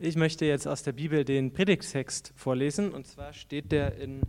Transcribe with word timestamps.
Ich 0.00 0.14
möchte 0.14 0.46
jetzt 0.46 0.68
aus 0.68 0.84
der 0.84 0.92
Bibel 0.92 1.24
den 1.24 1.52
Predigtext 1.52 2.32
vorlesen. 2.36 2.92
Und 2.92 3.08
zwar 3.08 3.32
steht 3.32 3.72
der 3.72 3.96
in 3.96 4.20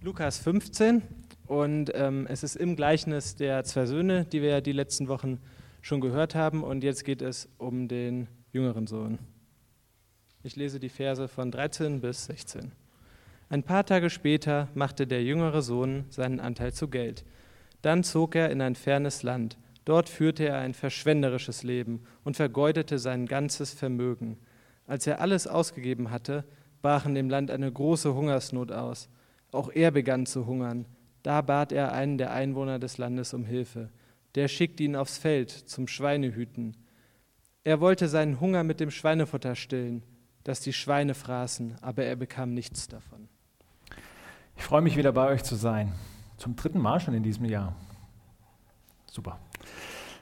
Lukas 0.00 0.38
15. 0.38 1.02
Und 1.46 1.92
ähm, 1.94 2.26
es 2.26 2.42
ist 2.42 2.56
im 2.56 2.74
Gleichnis 2.74 3.36
der 3.36 3.62
zwei 3.64 3.84
Söhne, 3.84 4.24
die 4.24 4.40
wir 4.40 4.48
ja 4.48 4.60
die 4.62 4.72
letzten 4.72 5.08
Wochen 5.08 5.38
schon 5.82 6.00
gehört 6.00 6.34
haben. 6.34 6.64
Und 6.64 6.82
jetzt 6.82 7.04
geht 7.04 7.20
es 7.20 7.50
um 7.58 7.86
den 7.86 8.28
jüngeren 8.50 8.86
Sohn. 8.86 9.18
Ich 10.42 10.56
lese 10.56 10.80
die 10.80 10.88
Verse 10.88 11.28
von 11.28 11.50
13 11.50 12.00
bis 12.00 12.24
16. 12.24 12.72
Ein 13.50 13.62
paar 13.62 13.84
Tage 13.84 14.08
später 14.08 14.68
machte 14.72 15.06
der 15.06 15.22
jüngere 15.22 15.60
Sohn 15.60 16.06
seinen 16.08 16.40
Anteil 16.40 16.72
zu 16.72 16.88
Geld. 16.88 17.26
Dann 17.82 18.04
zog 18.04 18.36
er 18.36 18.48
in 18.48 18.62
ein 18.62 18.74
fernes 18.74 19.22
Land. 19.22 19.58
Dort 19.84 20.08
führte 20.08 20.46
er 20.46 20.60
ein 20.60 20.72
verschwenderisches 20.72 21.62
Leben 21.62 22.04
und 22.24 22.36
vergeudete 22.36 22.98
sein 22.98 23.26
ganzes 23.26 23.74
Vermögen. 23.74 24.38
Als 24.90 25.06
er 25.06 25.20
alles 25.20 25.46
ausgegeben 25.46 26.10
hatte, 26.10 26.44
brach 26.82 27.06
in 27.06 27.14
dem 27.14 27.30
Land 27.30 27.52
eine 27.52 27.70
große 27.70 28.12
Hungersnot 28.12 28.72
aus. 28.72 29.08
Auch 29.52 29.70
er 29.72 29.92
begann 29.92 30.26
zu 30.26 30.46
hungern. 30.46 30.84
Da 31.22 31.42
bat 31.42 31.70
er 31.70 31.92
einen 31.92 32.18
der 32.18 32.32
Einwohner 32.32 32.80
des 32.80 32.98
Landes 32.98 33.32
um 33.32 33.44
Hilfe. 33.44 33.90
Der 34.34 34.48
schickte 34.48 34.82
ihn 34.82 34.96
aufs 34.96 35.16
Feld 35.16 35.52
zum 35.52 35.86
Schweinehüten. 35.86 36.76
Er 37.62 37.80
wollte 37.80 38.08
seinen 38.08 38.40
Hunger 38.40 38.64
mit 38.64 38.80
dem 38.80 38.90
Schweinefutter 38.90 39.54
stillen, 39.54 40.02
das 40.42 40.60
die 40.60 40.72
Schweine 40.72 41.14
fraßen, 41.14 41.76
aber 41.82 42.02
er 42.02 42.16
bekam 42.16 42.52
nichts 42.52 42.88
davon. 42.88 43.28
Ich 44.56 44.64
freue 44.64 44.82
mich 44.82 44.96
wieder 44.96 45.12
bei 45.12 45.28
euch 45.28 45.44
zu 45.44 45.54
sein. 45.54 45.92
Zum 46.36 46.56
dritten 46.56 46.80
Mal 46.80 46.98
schon 46.98 47.14
in 47.14 47.22
diesem 47.22 47.44
Jahr. 47.44 47.76
Super. 49.06 49.38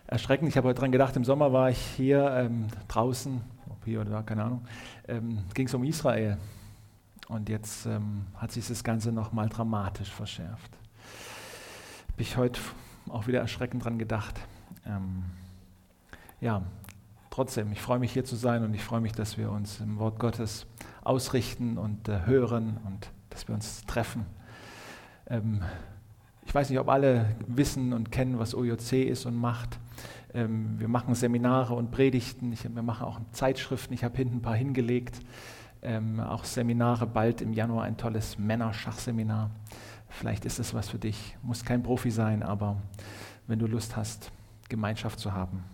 Erschreckend. 0.06 0.50
Ich 0.50 0.59
habe 0.59 0.69
heute 0.69 0.80
dran 0.80 0.92
gedacht, 0.92 1.16
im 1.16 1.25
Sommer 1.25 1.55
war 1.55 1.70
ich 1.70 1.78
hier 1.97 2.30
ähm, 2.33 2.66
draußen 2.89 3.41
hier 3.84 4.00
oder 4.00 4.10
da, 4.10 4.23
keine 4.23 4.45
Ahnung, 4.45 4.64
ähm, 5.06 5.45
ging 5.55 5.66
es 5.66 5.74
um 5.74 5.84
Israel. 5.84 6.38
Und 7.28 7.48
jetzt 7.48 7.86
ähm, 7.86 8.27
hat 8.36 8.52
sich 8.52 8.66
das 8.66 8.82
Ganze 8.82 9.12
nochmal 9.12 9.48
dramatisch 9.48 10.11
verschärft. 10.11 10.70
Habe 12.12 12.22
ich 12.22 12.36
heute 12.36 12.61
auch 13.08 13.27
wieder 13.27 13.41
erschreckend 13.41 13.84
dran 13.84 13.98
gedacht. 13.98 14.41
Ähm, 14.86 15.25
ja, 16.41 16.62
trotzdem, 17.30 17.72
ich 17.72 17.80
freue 17.80 17.98
mich 17.98 18.12
hier 18.12 18.25
zu 18.25 18.36
sein 18.36 18.64
und 18.64 18.75
ich 18.75 18.83
freue 18.83 19.00
mich, 19.00 19.12
dass 19.12 19.36
wir 19.36 19.50
uns 19.50 19.81
im 19.81 19.98
Wort 19.98 20.19
Gottes 20.19 20.66
ausrichten 21.05 21.78
und 21.78 22.08
äh, 22.08 22.27
hören 22.27 22.78
und 22.86 23.10
dass 23.31 23.47
wir 23.47 23.55
uns 23.55 23.84
treffen. 23.86 24.25
Ähm, 25.27 25.62
ich 26.47 26.55
weiß 26.55 26.70
nicht, 26.70 26.78
ob 26.78 26.88
alle 26.88 27.36
wissen 27.47 27.92
und 27.92 28.10
kennen, 28.10 28.38
was 28.38 28.55
OJC 28.55 29.05
ist 29.06 29.27
und 29.27 29.36
macht. 29.36 29.78
Ähm, 30.34 30.78
wir 30.78 30.88
machen 30.88 31.14
Seminare 31.14 31.74
und 31.74 31.91
Predigten, 31.91 32.52
ich, 32.52 32.64
wir 32.64 32.82
machen 32.82 33.06
auch 33.06 33.20
Zeitschriften, 33.32 33.94
ich 33.94 34.04
habe 34.04 34.16
hinten 34.16 34.36
ein 34.36 34.42
paar 34.42 34.56
hingelegt. 34.56 35.20
Ähm, 35.80 36.20
auch 36.20 36.44
Seminare, 36.44 37.06
bald 37.06 37.41
im 37.41 37.52
Januar 37.52 37.84
ein 37.84 37.96
tolles 37.96 38.38
Männerschachseminar. 38.38 39.50
Vielleicht 40.08 40.44
ist 40.44 40.58
es 40.58 40.74
was 40.74 40.88
für 40.88 40.98
dich. 40.98 41.36
Muss 41.42 41.64
kein 41.64 41.82
Profi 41.82 42.10
sein, 42.10 42.42
aber 42.42 42.76
wenn 43.46 43.58
du 43.58 43.66
Lust 43.66 43.96
hast, 43.96 44.32
Gemeinschaft 44.69 45.19
zu 45.20 45.32
haben. 45.32 45.64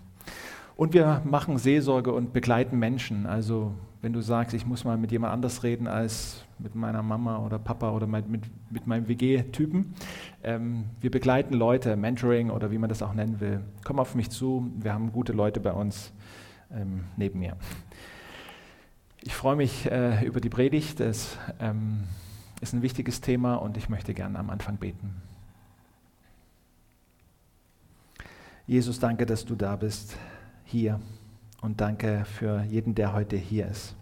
Und 0.76 0.92
wir 0.92 1.22
machen 1.24 1.58
Seelsorge 1.58 2.12
und 2.12 2.32
begleiten 2.32 2.78
Menschen. 2.78 3.26
Also 3.26 3.74
wenn 4.02 4.12
du 4.12 4.20
sagst, 4.20 4.54
ich 4.54 4.66
muss 4.66 4.84
mal 4.84 4.98
mit 4.98 5.12
jemand 5.12 5.32
anders 5.32 5.62
reden 5.62 5.86
als 5.86 6.44
mit 6.58 6.74
meiner 6.74 7.02
Mama 7.02 7.38
oder 7.38 7.58
Papa 7.58 7.90
oder 7.90 8.06
mit, 8.06 8.28
mit, 8.28 8.42
mit 8.70 8.86
meinem 8.86 9.08
WG-Typen. 9.08 9.94
Ähm, 10.42 10.84
wir 11.00 11.10
begleiten 11.10 11.54
Leute, 11.54 11.96
Mentoring 11.96 12.50
oder 12.50 12.70
wie 12.70 12.78
man 12.78 12.88
das 12.88 13.02
auch 13.02 13.14
nennen 13.14 13.40
will. 13.40 13.60
Komm 13.84 13.98
auf 13.98 14.14
mich 14.14 14.30
zu, 14.30 14.70
wir 14.76 14.92
haben 14.92 15.12
gute 15.12 15.32
Leute 15.32 15.60
bei 15.60 15.72
uns 15.72 16.12
ähm, 16.72 17.04
neben 17.16 17.38
mir. 17.38 17.56
Ich 19.22 19.34
freue 19.34 19.56
mich 19.56 19.90
äh, 19.90 20.24
über 20.26 20.40
die 20.40 20.50
Predigt. 20.50 21.00
Es 21.00 21.38
ähm, 21.60 22.04
ist 22.60 22.74
ein 22.74 22.82
wichtiges 22.82 23.20
Thema 23.20 23.54
und 23.54 23.76
ich 23.76 23.88
möchte 23.88 24.12
gerne 24.12 24.38
am 24.38 24.50
Anfang 24.50 24.76
beten. 24.76 25.22
Jesus, 28.66 28.98
danke, 28.98 29.24
dass 29.24 29.44
du 29.44 29.54
da 29.54 29.76
bist, 29.76 30.16
hier. 30.64 31.00
Und 31.60 31.80
danke 31.80 32.24
für 32.24 32.62
jeden, 32.62 32.94
der 32.94 33.12
heute 33.12 33.36
hier 33.36 33.68
ist. 33.68 33.94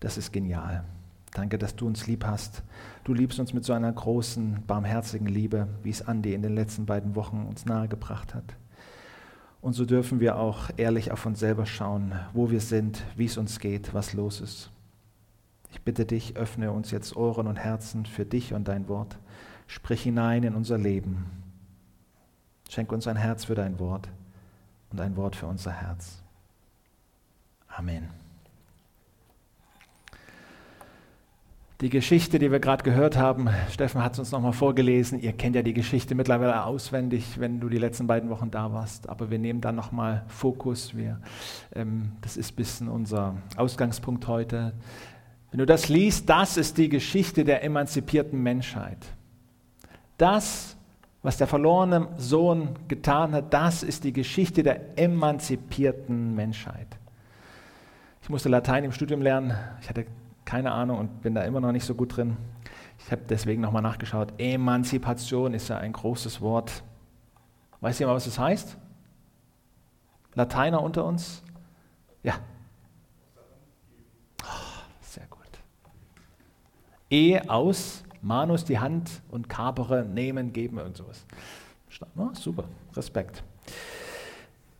Das 0.00 0.18
ist 0.18 0.32
genial. 0.32 0.84
Danke, 1.32 1.58
dass 1.58 1.76
du 1.76 1.86
uns 1.86 2.06
lieb 2.06 2.24
hast. 2.24 2.62
Du 3.04 3.12
liebst 3.12 3.38
uns 3.38 3.52
mit 3.52 3.64
so 3.64 3.72
einer 3.72 3.92
großen, 3.92 4.64
barmherzigen 4.66 5.26
Liebe, 5.26 5.68
wie 5.82 5.90
es 5.90 6.02
Andi 6.02 6.32
in 6.32 6.42
den 6.42 6.54
letzten 6.54 6.86
beiden 6.86 7.14
Wochen 7.14 7.44
uns 7.46 7.66
nahegebracht 7.66 8.34
hat. 8.34 8.54
Und 9.60 9.74
so 9.74 9.84
dürfen 9.84 10.20
wir 10.20 10.38
auch 10.38 10.70
ehrlich 10.76 11.12
auf 11.12 11.26
uns 11.26 11.38
selber 11.38 11.66
schauen, 11.66 12.14
wo 12.32 12.50
wir 12.50 12.60
sind, 12.60 13.02
wie 13.16 13.26
es 13.26 13.36
uns 13.36 13.58
geht, 13.58 13.94
was 13.94 14.12
los 14.12 14.40
ist. 14.40 14.70
Ich 15.72 15.82
bitte 15.82 16.06
dich, 16.06 16.36
öffne 16.36 16.72
uns 16.72 16.90
jetzt 16.90 17.16
Ohren 17.16 17.46
und 17.46 17.56
Herzen 17.56 18.06
für 18.06 18.24
dich 18.24 18.54
und 18.54 18.68
dein 18.68 18.88
Wort. 18.88 19.18
Sprich 19.66 20.02
hinein 20.02 20.42
in 20.42 20.54
unser 20.54 20.78
Leben. 20.78 21.26
Schenk 22.70 22.92
uns 22.92 23.06
ein 23.06 23.16
Herz 23.16 23.44
für 23.44 23.54
dein 23.54 23.78
Wort 23.78 24.08
und 24.96 25.02
ein 25.02 25.16
Wort 25.16 25.36
für 25.36 25.46
unser 25.46 25.72
Herz. 25.72 26.22
Amen. 27.68 28.08
Die 31.82 31.90
Geschichte, 31.90 32.38
die 32.38 32.50
wir 32.50 32.60
gerade 32.60 32.82
gehört 32.82 33.18
haben, 33.18 33.50
Steffen 33.70 34.02
hat 34.02 34.14
es 34.14 34.18
uns 34.18 34.32
nochmal 34.32 34.54
vorgelesen. 34.54 35.20
Ihr 35.20 35.34
kennt 35.34 35.54
ja 35.54 35.62
die 35.62 35.74
Geschichte 35.74 36.14
mittlerweile 36.14 36.64
auswendig, 36.64 37.38
wenn 37.38 37.60
du 37.60 37.68
die 37.68 37.76
letzten 37.76 38.06
beiden 38.06 38.30
Wochen 38.30 38.50
da 38.50 38.72
warst. 38.72 39.10
Aber 39.10 39.30
wir 39.30 39.38
nehmen 39.38 39.60
dann 39.60 39.74
nochmal 39.74 40.24
Fokus. 40.28 40.96
Wir, 40.96 41.20
ähm, 41.74 42.12
das 42.22 42.38
ist 42.38 42.52
ein 42.52 42.56
bisschen 42.56 42.88
unser 42.88 43.36
Ausgangspunkt 43.58 44.26
heute. 44.26 44.72
Wenn 45.50 45.58
du 45.58 45.66
das 45.66 45.90
liest, 45.90 46.30
das 46.30 46.56
ist 46.56 46.78
die 46.78 46.88
Geschichte 46.88 47.44
der 47.44 47.62
emanzipierten 47.62 48.42
Menschheit. 48.42 49.04
Das, 50.16 50.75
was 51.26 51.38
der 51.38 51.48
verlorene 51.48 52.06
Sohn 52.18 52.76
getan 52.86 53.32
hat, 53.32 53.52
das 53.52 53.82
ist 53.82 54.04
die 54.04 54.12
Geschichte 54.12 54.62
der 54.62 54.96
emanzipierten 54.96 56.36
Menschheit. 56.36 56.86
Ich 58.22 58.30
musste 58.30 58.48
Latein 58.48 58.84
im 58.84 58.92
Studium 58.92 59.22
lernen. 59.22 59.52
Ich 59.80 59.88
hatte 59.88 60.06
keine 60.44 60.70
Ahnung 60.70 61.00
und 61.00 61.22
bin 61.22 61.34
da 61.34 61.42
immer 61.42 61.60
noch 61.60 61.72
nicht 61.72 61.84
so 61.84 61.96
gut 61.96 62.16
drin. 62.16 62.36
Ich 63.00 63.10
habe 63.10 63.22
deswegen 63.28 63.60
nochmal 63.60 63.82
nachgeschaut. 63.82 64.34
Emanzipation 64.38 65.52
ist 65.52 65.66
ja 65.66 65.78
ein 65.78 65.92
großes 65.92 66.40
Wort. 66.40 66.84
Weiß 67.80 67.98
jemand, 67.98 68.18
was 68.18 68.26
das 68.26 68.38
heißt? 68.38 68.76
Lateiner 70.34 70.80
unter 70.80 71.04
uns? 71.04 71.42
Ja. 72.22 72.34
Oh, 74.44 74.46
sehr 75.00 75.26
gut. 75.26 75.40
E 77.10 77.40
aus, 77.48 78.04
Manus 78.26 78.64
die 78.64 78.78
Hand 78.78 79.22
und 79.30 79.48
Capere 79.48 80.04
nehmen, 80.04 80.52
geben, 80.52 80.78
irgend 80.78 80.96
sowas. 80.96 81.24
Oh, 82.16 82.28
super, 82.32 82.64
Respekt. 82.94 83.42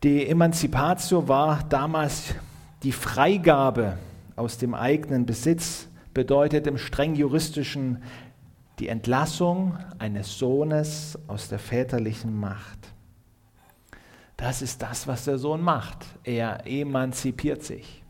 Die 0.03 0.27
Emanzipatio 0.27 1.27
war 1.27 1.63
damals 1.63 2.35
die 2.83 2.91
Freigabe 2.91 3.97
aus 4.35 4.57
dem 4.57 4.75
eigenen 4.75 5.25
Besitz 5.25 5.87
bedeutet 6.13 6.67
im 6.67 6.77
streng 6.77 7.15
juristischen 7.15 8.03
die 8.79 8.89
Entlassung 8.89 9.77
eines 9.97 10.37
Sohnes 10.37 11.17
aus 11.27 11.49
der 11.49 11.59
väterlichen 11.59 12.37
Macht. 12.39 12.93
Das 14.35 14.61
ist 14.61 14.81
das, 14.83 15.07
was 15.07 15.25
der 15.25 15.39
Sohn 15.39 15.61
macht. 15.61 16.05
Er 16.23 16.67
emanzipiert 16.67 17.63
sich. 17.63 18.03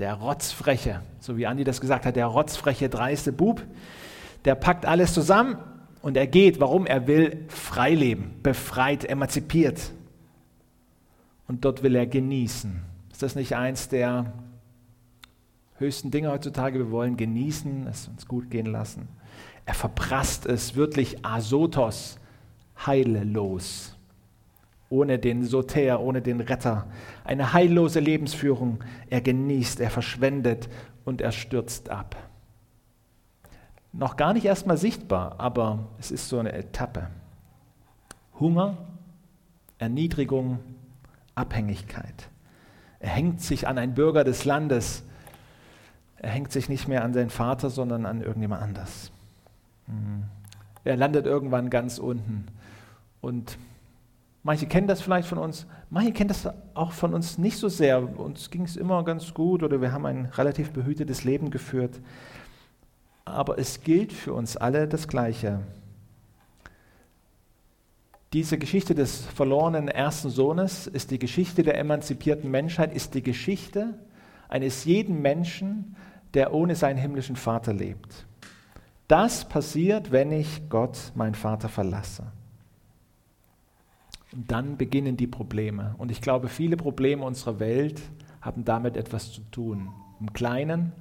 Der 0.00 0.14
rotzfreche, 0.14 1.02
so 1.20 1.36
wie 1.36 1.46
Andi 1.46 1.62
das 1.62 1.80
gesagt 1.80 2.06
hat, 2.06 2.16
der 2.16 2.26
rotzfreche, 2.26 2.88
dreiste 2.88 3.32
Bub, 3.32 3.62
der 4.46 4.54
packt 4.54 4.86
alles 4.86 5.12
zusammen 5.12 5.58
und 6.00 6.16
er 6.16 6.26
geht. 6.26 6.58
Warum? 6.58 6.86
Er 6.86 7.06
will 7.06 7.44
frei 7.48 7.94
leben, 7.94 8.34
befreit, 8.42 9.04
emanzipiert. 9.04 9.92
Und 11.46 11.66
dort 11.66 11.82
will 11.82 11.94
er 11.94 12.06
genießen. 12.06 12.80
Ist 13.12 13.22
das 13.22 13.34
nicht 13.34 13.54
eins 13.54 13.88
der 13.88 14.32
höchsten 15.76 16.10
Dinge 16.10 16.30
heutzutage. 16.30 16.78
Wir 16.78 16.90
wollen 16.90 17.16
genießen, 17.18 17.86
es 17.86 18.08
uns 18.08 18.26
gut 18.26 18.50
gehen 18.50 18.66
lassen. 18.66 19.08
Er 19.66 19.74
verprasst 19.74 20.46
es 20.46 20.76
wirklich 20.76 21.24
asotos, 21.24 22.18
heillos, 22.86 23.89
ohne 24.90 25.18
den 25.18 25.44
Soter, 25.44 26.00
ohne 26.00 26.20
den 26.20 26.40
Retter. 26.40 26.86
Eine 27.24 27.54
heillose 27.54 28.00
Lebensführung. 28.00 28.84
Er 29.08 29.22
genießt, 29.22 29.80
er 29.80 29.90
verschwendet 29.90 30.68
und 31.04 31.22
er 31.22 31.32
stürzt 31.32 31.88
ab. 31.88 32.16
Noch 33.92 34.16
gar 34.16 34.34
nicht 34.34 34.44
erstmal 34.44 34.76
sichtbar, 34.76 35.36
aber 35.38 35.86
es 35.98 36.10
ist 36.10 36.28
so 36.28 36.38
eine 36.38 36.52
Etappe. 36.52 37.08
Hunger, 38.38 38.76
Erniedrigung, 39.78 40.58
Abhängigkeit. 41.34 42.28
Er 42.98 43.10
hängt 43.10 43.40
sich 43.40 43.66
an 43.66 43.78
einen 43.78 43.94
Bürger 43.94 44.24
des 44.24 44.44
Landes, 44.44 45.04
er 46.16 46.30
hängt 46.30 46.52
sich 46.52 46.68
nicht 46.68 46.86
mehr 46.86 47.02
an 47.02 47.14
seinen 47.14 47.30
Vater, 47.30 47.70
sondern 47.70 48.04
an 48.06 48.20
irgendjemand 48.20 48.62
anders. 48.62 49.10
Mhm. 49.86 50.24
Er 50.84 50.96
landet 50.96 51.26
irgendwann 51.26 51.70
ganz 51.70 51.98
unten 51.98 52.46
und 53.20 53.58
Manche 54.42 54.66
kennen 54.66 54.86
das 54.86 55.02
vielleicht 55.02 55.28
von 55.28 55.38
uns, 55.38 55.66
manche 55.90 56.12
kennen 56.12 56.28
das 56.28 56.48
auch 56.74 56.92
von 56.92 57.12
uns 57.12 57.36
nicht 57.36 57.58
so 57.58 57.68
sehr. 57.68 58.18
Uns 58.18 58.50
ging 58.50 58.62
es 58.62 58.76
immer 58.76 59.04
ganz 59.04 59.34
gut 59.34 59.62
oder 59.62 59.80
wir 59.80 59.92
haben 59.92 60.06
ein 60.06 60.26
relativ 60.26 60.70
behütetes 60.70 61.24
Leben 61.24 61.50
geführt. 61.50 62.00
Aber 63.26 63.58
es 63.58 63.82
gilt 63.82 64.12
für 64.12 64.32
uns 64.32 64.56
alle 64.56 64.88
das 64.88 65.08
Gleiche. 65.08 65.60
Diese 68.32 68.58
Geschichte 68.58 68.94
des 68.94 69.26
verlorenen 69.26 69.88
ersten 69.88 70.30
Sohnes 70.30 70.86
ist 70.86 71.10
die 71.10 71.18
Geschichte 71.18 71.62
der 71.62 71.76
emanzipierten 71.78 72.50
Menschheit, 72.50 72.94
ist 72.94 73.14
die 73.14 73.22
Geschichte 73.22 73.94
eines 74.48 74.84
jeden 74.84 75.20
Menschen, 75.20 75.96
der 76.32 76.54
ohne 76.54 76.76
seinen 76.76 76.96
himmlischen 76.96 77.36
Vater 77.36 77.72
lebt. 77.72 78.26
Das 79.08 79.44
passiert, 79.44 80.12
wenn 80.12 80.30
ich 80.30 80.68
Gott, 80.68 80.96
mein 81.16 81.34
Vater, 81.34 81.68
verlasse. 81.68 82.22
Und 84.32 84.50
dann 84.50 84.76
beginnen 84.76 85.16
die 85.16 85.26
Probleme. 85.26 85.94
Und 85.98 86.10
ich 86.10 86.20
glaube, 86.20 86.48
viele 86.48 86.76
Probleme 86.76 87.24
unserer 87.24 87.58
Welt 87.58 88.00
haben 88.40 88.64
damit 88.64 88.96
etwas 88.96 89.32
zu 89.32 89.42
tun. 89.50 89.88
Im 90.20 90.32
Kleinen, 90.32 90.92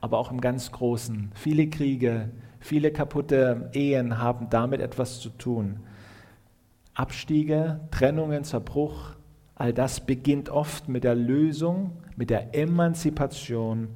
aber 0.00 0.18
auch 0.18 0.30
im 0.30 0.40
ganz 0.40 0.72
Großen. 0.72 1.30
Viele 1.34 1.68
Kriege, 1.68 2.30
viele 2.60 2.90
kaputte 2.90 3.70
Ehen 3.74 4.18
haben 4.18 4.48
damit 4.50 4.80
etwas 4.80 5.20
zu 5.20 5.30
tun. 5.30 5.80
Abstiege, 6.94 7.80
Trennungen, 7.90 8.44
Zerbruch, 8.44 9.14
all 9.56 9.72
das 9.72 10.00
beginnt 10.00 10.48
oft 10.48 10.88
mit 10.88 11.04
der 11.04 11.14
Lösung, 11.14 11.92
mit 12.16 12.30
der 12.30 12.54
Emanzipation 12.54 13.88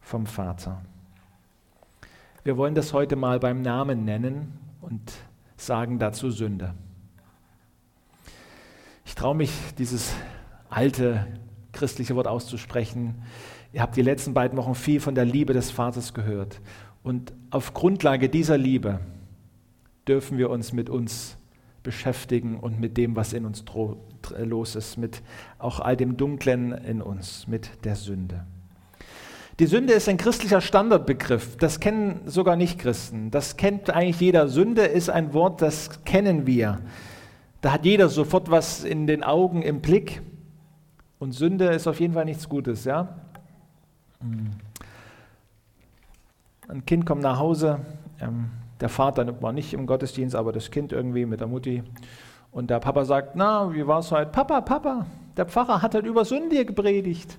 vom 0.00 0.26
Vater. 0.26 0.82
Wir 2.44 2.56
wollen 2.56 2.74
das 2.74 2.92
heute 2.92 3.14
mal 3.14 3.38
beim 3.38 3.62
Namen 3.62 4.04
nennen 4.04 4.58
und 4.80 5.12
sagen 5.56 5.98
dazu 5.98 6.30
Sünde. 6.30 6.74
Ich 9.04 9.14
traue 9.14 9.34
mich, 9.34 9.50
dieses 9.78 10.12
alte 10.70 11.26
christliche 11.72 12.14
Wort 12.16 12.28
auszusprechen. 12.28 13.22
Ihr 13.72 13.82
habt 13.82 13.96
die 13.96 14.02
letzten 14.02 14.34
beiden 14.34 14.56
Wochen 14.58 14.74
viel 14.74 15.00
von 15.00 15.14
der 15.14 15.24
Liebe 15.24 15.52
des 15.52 15.70
Vaters 15.70 16.14
gehört. 16.14 16.60
Und 17.02 17.32
auf 17.50 17.74
Grundlage 17.74 18.28
dieser 18.28 18.58
Liebe 18.58 19.00
dürfen 20.06 20.38
wir 20.38 20.50
uns 20.50 20.72
mit 20.72 20.88
uns 20.90 21.36
beschäftigen 21.82 22.58
und 22.60 22.78
mit 22.78 22.96
dem, 22.96 23.16
was 23.16 23.32
in 23.32 23.44
uns 23.44 23.64
los 24.38 24.76
ist, 24.76 24.96
mit 24.98 25.22
auch 25.58 25.80
all 25.80 25.96
dem 25.96 26.16
Dunklen 26.16 26.72
in 26.72 27.02
uns, 27.02 27.48
mit 27.48 27.84
der 27.84 27.96
Sünde. 27.96 28.46
Die 29.58 29.66
Sünde 29.66 29.92
ist 29.92 30.08
ein 30.08 30.16
christlicher 30.16 30.60
Standardbegriff. 30.60 31.56
Das 31.56 31.78
kennen 31.78 32.22
sogar 32.26 32.56
nicht 32.56 32.78
Christen. 32.78 33.30
Das 33.30 33.56
kennt 33.56 33.90
eigentlich 33.90 34.20
jeder. 34.20 34.48
Sünde 34.48 34.82
ist 34.82 35.10
ein 35.10 35.34
Wort, 35.34 35.60
das 35.60 36.04
kennen 36.04 36.46
wir. 36.46 36.80
Da 37.62 37.72
hat 37.72 37.84
jeder 37.86 38.08
sofort 38.08 38.50
was 38.50 38.84
in 38.84 39.06
den 39.06 39.22
Augen 39.22 39.62
im 39.62 39.80
Blick. 39.80 40.20
Und 41.18 41.32
Sünde 41.32 41.66
ist 41.66 41.86
auf 41.86 42.00
jeden 42.00 42.12
Fall 42.12 42.24
nichts 42.24 42.48
Gutes, 42.48 42.84
ja? 42.84 43.16
Ein 46.68 46.84
Kind 46.84 47.06
kommt 47.06 47.22
nach 47.22 47.38
Hause, 47.38 47.80
ähm, 48.20 48.50
der 48.80 48.88
Vater 48.88 49.40
war 49.40 49.52
nicht 49.52 49.74
im 49.74 49.86
Gottesdienst, 49.86 50.34
aber 50.34 50.52
das 50.52 50.72
Kind 50.72 50.92
irgendwie 50.92 51.24
mit 51.24 51.38
der 51.38 51.46
Mutti. 51.46 51.84
Und 52.50 52.68
der 52.68 52.80
Papa 52.80 53.04
sagt, 53.04 53.36
na, 53.36 53.72
wie 53.72 53.86
war 53.86 54.00
es 54.00 54.10
heute? 54.10 54.30
Papa, 54.32 54.60
Papa, 54.60 55.06
der 55.36 55.46
Pfarrer 55.46 55.82
hat 55.82 55.94
halt 55.94 56.04
über 56.04 56.24
Sünde 56.24 56.64
gepredigt. 56.64 57.38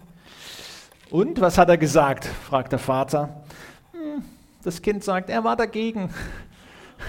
Und 1.10 1.42
was 1.42 1.58
hat 1.58 1.68
er 1.68 1.78
gesagt? 1.78 2.26
fragt 2.26 2.72
der 2.72 2.80
Vater. 2.80 3.44
Hm, 3.92 4.24
das 4.64 4.82
Kind 4.82 5.04
sagt, 5.04 5.30
er 5.30 5.44
war 5.44 5.58
dagegen. 5.58 6.10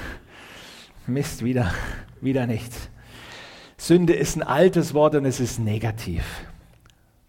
Mist, 1.06 1.44
wieder, 1.44 1.72
wieder 2.20 2.48
nichts. 2.48 2.90
Sünde 3.84 4.14
ist 4.14 4.36
ein 4.36 4.42
altes 4.42 4.94
Wort 4.94 5.14
und 5.14 5.26
es 5.26 5.40
ist 5.40 5.58
negativ. 5.58 6.24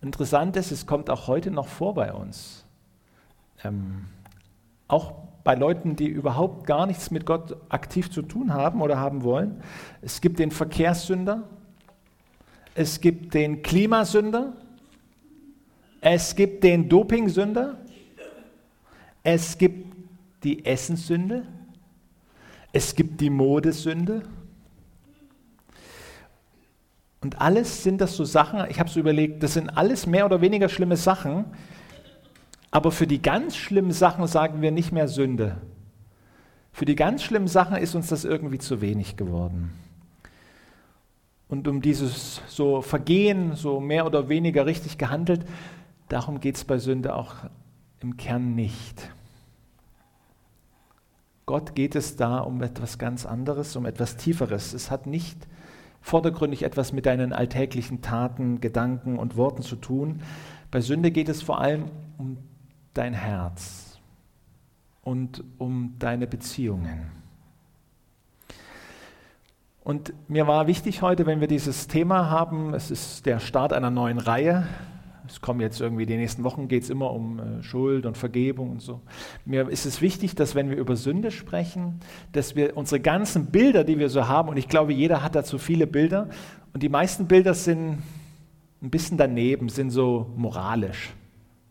Interessant 0.01 0.55
ist, 0.55 0.71
es 0.71 0.85
kommt 0.85 1.09
auch 1.09 1.27
heute 1.27 1.51
noch 1.51 1.67
vor 1.67 1.95
bei 1.95 2.13
uns. 2.13 2.63
Ähm, 3.65 4.05
auch 4.87 5.15
bei 5.43 5.53
Leuten, 5.53 5.97
die 5.97 6.07
überhaupt 6.07 6.65
gar 6.65 6.85
nichts 6.85 7.11
mit 7.11 7.25
Gott 7.25 7.57
aktiv 7.67 8.09
zu 8.09 8.21
tun 8.21 8.53
haben 8.53 8.81
oder 8.81 8.97
haben 8.97 9.23
wollen. 9.23 9.61
Es 10.01 10.21
gibt 10.21 10.39
den 10.39 10.49
Verkehrssünder, 10.49 11.43
es 12.73 13.01
gibt 13.01 13.33
den 13.33 13.61
Klimasünder, 13.61 14.53
es 15.99 16.37
gibt 16.37 16.63
den 16.63 16.87
Dopingsünder, 16.87 17.79
es 19.23 19.57
gibt 19.57 19.93
die 20.45 20.65
Essenssünde, 20.65 21.45
es 22.71 22.95
gibt 22.95 23.19
die 23.19 23.29
Modesünde, 23.29 24.23
und 27.25 27.41
alles 27.41 27.81
sind 27.81 28.01
das 28.01 28.15
so 28.15 28.23
Sachen, 28.23 28.69
ich 28.69 28.79
habe 28.79 28.87
so 28.87 28.99
überlegt, 28.99 29.41
das 29.41 29.55
sind 29.55 29.69
alles 29.69 30.05
mehr 30.05 30.27
oder 30.27 30.41
weniger 30.41 30.69
schlimme 30.69 30.95
Sachen, 30.95 31.45
aber 32.69 32.91
für 32.91 33.07
die 33.07 33.19
ganz 33.19 33.55
schlimmen 33.55 33.93
Sachen 33.93 34.27
sagen 34.27 34.61
wir 34.61 34.69
nicht 34.69 34.91
mehr 34.91 35.07
Sünde. 35.07 35.57
Für 36.71 36.85
die 36.85 36.93
ganz 36.93 37.23
schlimmen 37.23 37.47
Sachen 37.47 37.77
ist 37.77 37.95
uns 37.95 38.09
das 38.09 38.25
irgendwie 38.25 38.59
zu 38.59 38.79
wenig 38.79 39.17
geworden. 39.17 39.73
Und 41.47 41.67
um 41.67 41.81
dieses 41.81 42.43
so 42.47 42.83
Vergehen, 42.83 43.55
so 43.55 43.79
mehr 43.79 44.05
oder 44.05 44.29
weniger 44.29 44.67
richtig 44.67 44.99
gehandelt, 44.99 45.45
darum 46.09 46.39
geht 46.39 46.57
es 46.57 46.63
bei 46.63 46.77
Sünde 46.77 47.15
auch 47.15 47.33
im 48.01 48.17
Kern 48.17 48.53
nicht. 48.53 49.09
Gott 51.47 51.73
geht 51.73 51.95
es 51.95 52.17
da 52.17 52.37
um 52.37 52.61
etwas 52.61 52.99
ganz 52.99 53.25
anderes, 53.25 53.75
um 53.75 53.87
etwas 53.87 54.15
Tieferes. 54.15 54.73
Es 54.73 54.91
hat 54.91 55.07
nicht 55.07 55.47
vordergründig 56.05 56.61
etwas 56.61 56.93
mit 56.93 57.07
deinen 57.07 57.33
alltäglichen 57.33 58.03
Taten, 58.03 58.61
Gedanken 58.61 59.17
und 59.17 59.37
Worten 59.37 59.63
zu 59.63 59.75
tun. 59.75 60.21
Bei 60.69 60.79
Sünde 60.79 61.09
geht 61.09 61.29
es 61.29 61.41
vor 61.41 61.59
allem 61.59 61.85
um 62.19 62.37
dein 62.93 63.15
Herz 63.15 63.99
und 65.01 65.43
um 65.57 65.95
deine 65.97 66.27
Beziehungen. 66.27 67.09
Und 69.83 70.13
mir 70.27 70.45
war 70.45 70.67
wichtig 70.67 71.01
heute, 71.01 71.25
wenn 71.25 71.41
wir 71.41 71.47
dieses 71.47 71.87
Thema 71.87 72.29
haben, 72.29 72.75
es 72.75 72.91
ist 72.91 73.25
der 73.25 73.39
Start 73.39 73.73
einer 73.73 73.89
neuen 73.89 74.19
Reihe, 74.19 74.67
es 75.27 75.41
kommen 75.41 75.61
jetzt 75.61 75.79
irgendwie 75.81 76.05
die 76.05 76.17
nächsten 76.17 76.43
Wochen, 76.43 76.67
geht 76.67 76.83
es 76.83 76.89
immer 76.89 77.11
um 77.11 77.39
äh, 77.39 77.63
Schuld 77.63 78.05
und 78.05 78.17
Vergebung 78.17 78.71
und 78.71 78.81
so. 78.81 79.01
Mir 79.45 79.69
ist 79.69 79.85
es 79.85 80.01
wichtig, 80.01 80.35
dass 80.35 80.55
wenn 80.55 80.69
wir 80.69 80.77
über 80.77 80.95
Sünde 80.95 81.31
sprechen, 81.31 81.99
dass 82.31 82.55
wir 82.55 82.77
unsere 82.77 82.99
ganzen 82.99 83.47
Bilder, 83.47 83.83
die 83.83 83.99
wir 83.99 84.09
so 84.09 84.27
haben, 84.27 84.49
und 84.49 84.57
ich 84.57 84.67
glaube, 84.67 84.93
jeder 84.93 85.23
hat 85.23 85.35
dazu 85.35 85.57
viele 85.57 85.87
Bilder, 85.87 86.29
und 86.73 86.83
die 86.83 86.89
meisten 86.89 87.27
Bilder 87.27 87.53
sind 87.53 87.99
ein 88.81 88.89
bisschen 88.89 89.17
daneben, 89.17 89.69
sind 89.69 89.89
so 89.89 90.31
moralisch. 90.35 91.13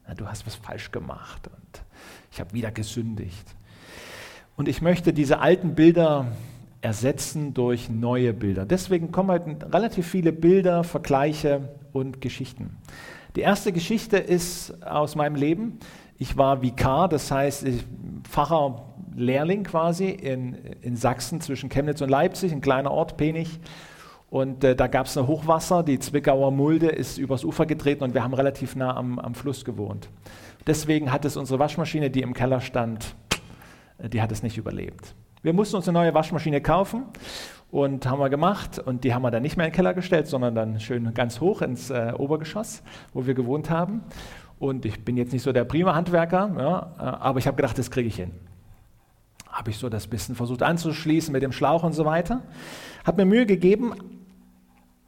Ja, 0.08 0.14
du 0.14 0.26
hast 0.26 0.46
was 0.46 0.54
falsch 0.54 0.90
gemacht 0.90 1.48
und 1.48 1.84
ich 2.32 2.40
habe 2.40 2.52
wieder 2.52 2.70
gesündigt. 2.70 3.54
Und 4.56 4.68
ich 4.68 4.82
möchte 4.82 5.12
diese 5.12 5.40
alten 5.40 5.74
Bilder 5.74 6.32
ersetzen 6.80 7.54
durch 7.54 7.88
neue 7.88 8.32
Bilder. 8.34 8.66
Deswegen 8.66 9.10
kommen 9.10 9.30
halt 9.30 9.72
relativ 9.72 10.06
viele 10.06 10.32
Bilder, 10.32 10.84
Vergleiche 10.84 11.70
und 11.92 12.20
Geschichten. 12.20 12.76
Die 13.36 13.40
erste 13.40 13.72
Geschichte 13.72 14.16
ist 14.16 14.84
aus 14.84 15.16
meinem 15.16 15.34
Leben. 15.34 15.80
Ich 16.18 16.36
war 16.36 16.62
Vikar, 16.62 17.08
das 17.08 17.32
heißt 17.32 17.66
Pfarrer 18.22 18.94
Lehrling 19.16 19.64
quasi 19.64 20.08
in, 20.08 20.54
in 20.82 20.96
Sachsen 20.96 21.40
zwischen 21.40 21.68
Chemnitz 21.68 22.00
und 22.00 22.08
Leipzig, 22.08 22.52
ein 22.52 22.60
kleiner 22.60 22.92
Ort, 22.92 23.16
Penich. 23.16 23.58
Und 24.30 24.62
äh, 24.62 24.76
da 24.76 24.86
gab 24.86 25.06
es 25.06 25.18
ein 25.18 25.26
Hochwasser, 25.26 25.82
die 25.82 25.98
Zwickauer 25.98 26.50
Mulde 26.52 26.88
ist 26.88 27.18
übers 27.18 27.44
Ufer 27.44 27.66
getreten 27.66 28.04
und 28.04 28.14
wir 28.14 28.22
haben 28.22 28.34
relativ 28.34 28.76
nah 28.76 28.96
am, 28.96 29.18
am 29.18 29.34
Fluss 29.34 29.64
gewohnt. 29.64 30.08
Deswegen 30.66 31.12
hat 31.12 31.24
es 31.24 31.36
unsere 31.36 31.58
Waschmaschine, 31.58 32.10
die 32.10 32.22
im 32.22 32.34
Keller 32.34 32.60
stand, 32.60 33.14
die 33.98 34.22
hat 34.22 34.32
es 34.32 34.42
nicht 34.42 34.56
überlebt. 34.56 35.14
Wir 35.42 35.52
mussten 35.52 35.76
uns 35.76 35.88
eine 35.88 35.98
neue 35.98 36.14
Waschmaschine 36.14 36.60
kaufen 36.60 37.04
und 37.74 38.06
haben 38.06 38.20
wir 38.20 38.30
gemacht 38.30 38.78
und 38.78 39.02
die 39.02 39.12
haben 39.14 39.22
wir 39.22 39.32
dann 39.32 39.42
nicht 39.42 39.56
mehr 39.56 39.66
in 39.66 39.72
den 39.72 39.74
Keller 39.74 39.94
gestellt, 39.94 40.28
sondern 40.28 40.54
dann 40.54 40.78
schön 40.78 41.12
ganz 41.12 41.40
hoch 41.40 41.60
ins 41.60 41.90
äh, 41.90 42.12
Obergeschoss, 42.16 42.84
wo 43.12 43.26
wir 43.26 43.34
gewohnt 43.34 43.68
haben. 43.68 44.04
Und 44.60 44.84
ich 44.84 45.04
bin 45.04 45.16
jetzt 45.16 45.32
nicht 45.32 45.42
so 45.42 45.50
der 45.52 45.64
prima 45.64 45.92
Handwerker, 45.92 46.54
ja, 46.56 46.94
äh, 46.96 47.02
aber 47.02 47.40
ich 47.40 47.48
habe 47.48 47.56
gedacht, 47.56 47.76
das 47.76 47.90
kriege 47.90 48.06
ich 48.06 48.14
hin. 48.14 48.30
Habe 49.48 49.70
ich 49.70 49.78
so 49.78 49.88
das 49.88 50.06
bisschen 50.06 50.36
versucht 50.36 50.62
anzuschließen 50.62 51.32
mit 51.32 51.42
dem 51.42 51.50
Schlauch 51.50 51.82
und 51.82 51.94
so 51.94 52.04
weiter. 52.04 52.42
Hat 53.04 53.16
mir 53.16 53.24
Mühe 53.24 53.44
gegeben, 53.44 53.92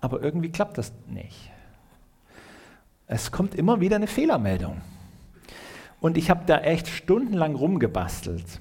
aber 0.00 0.20
irgendwie 0.20 0.50
klappt 0.50 0.76
das 0.76 0.92
nicht. 1.06 1.52
Es 3.06 3.30
kommt 3.30 3.54
immer 3.54 3.78
wieder 3.78 3.94
eine 3.94 4.08
Fehlermeldung. 4.08 4.80
Und 6.00 6.18
ich 6.18 6.30
habe 6.30 6.42
da 6.46 6.58
echt 6.58 6.88
stundenlang 6.88 7.54
rumgebastelt 7.54 8.58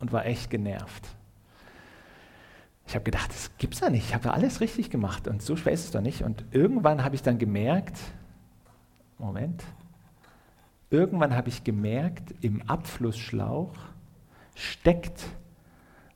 und 0.00 0.12
war 0.12 0.24
echt 0.24 0.48
genervt. 0.48 1.13
Ich 2.86 2.94
habe 2.94 3.04
gedacht, 3.04 3.30
das 3.30 3.50
gibt's 3.58 3.80
ja 3.80 3.90
nicht. 3.90 4.08
Ich 4.08 4.14
habe 4.14 4.32
alles 4.32 4.60
richtig 4.60 4.90
gemacht 4.90 5.26
und 5.26 5.42
so 5.42 5.56
schwer 5.56 5.72
ist 5.72 5.84
es 5.84 5.90
doch 5.90 6.00
nicht. 6.00 6.22
Und 6.22 6.44
irgendwann 6.50 7.02
habe 7.02 7.14
ich 7.14 7.22
dann 7.22 7.38
gemerkt, 7.38 7.98
Moment, 9.18 9.64
irgendwann 10.90 11.34
habe 11.34 11.48
ich 11.48 11.64
gemerkt, 11.64 12.34
im 12.40 12.62
Abflussschlauch 12.68 13.72
steckt 14.54 15.24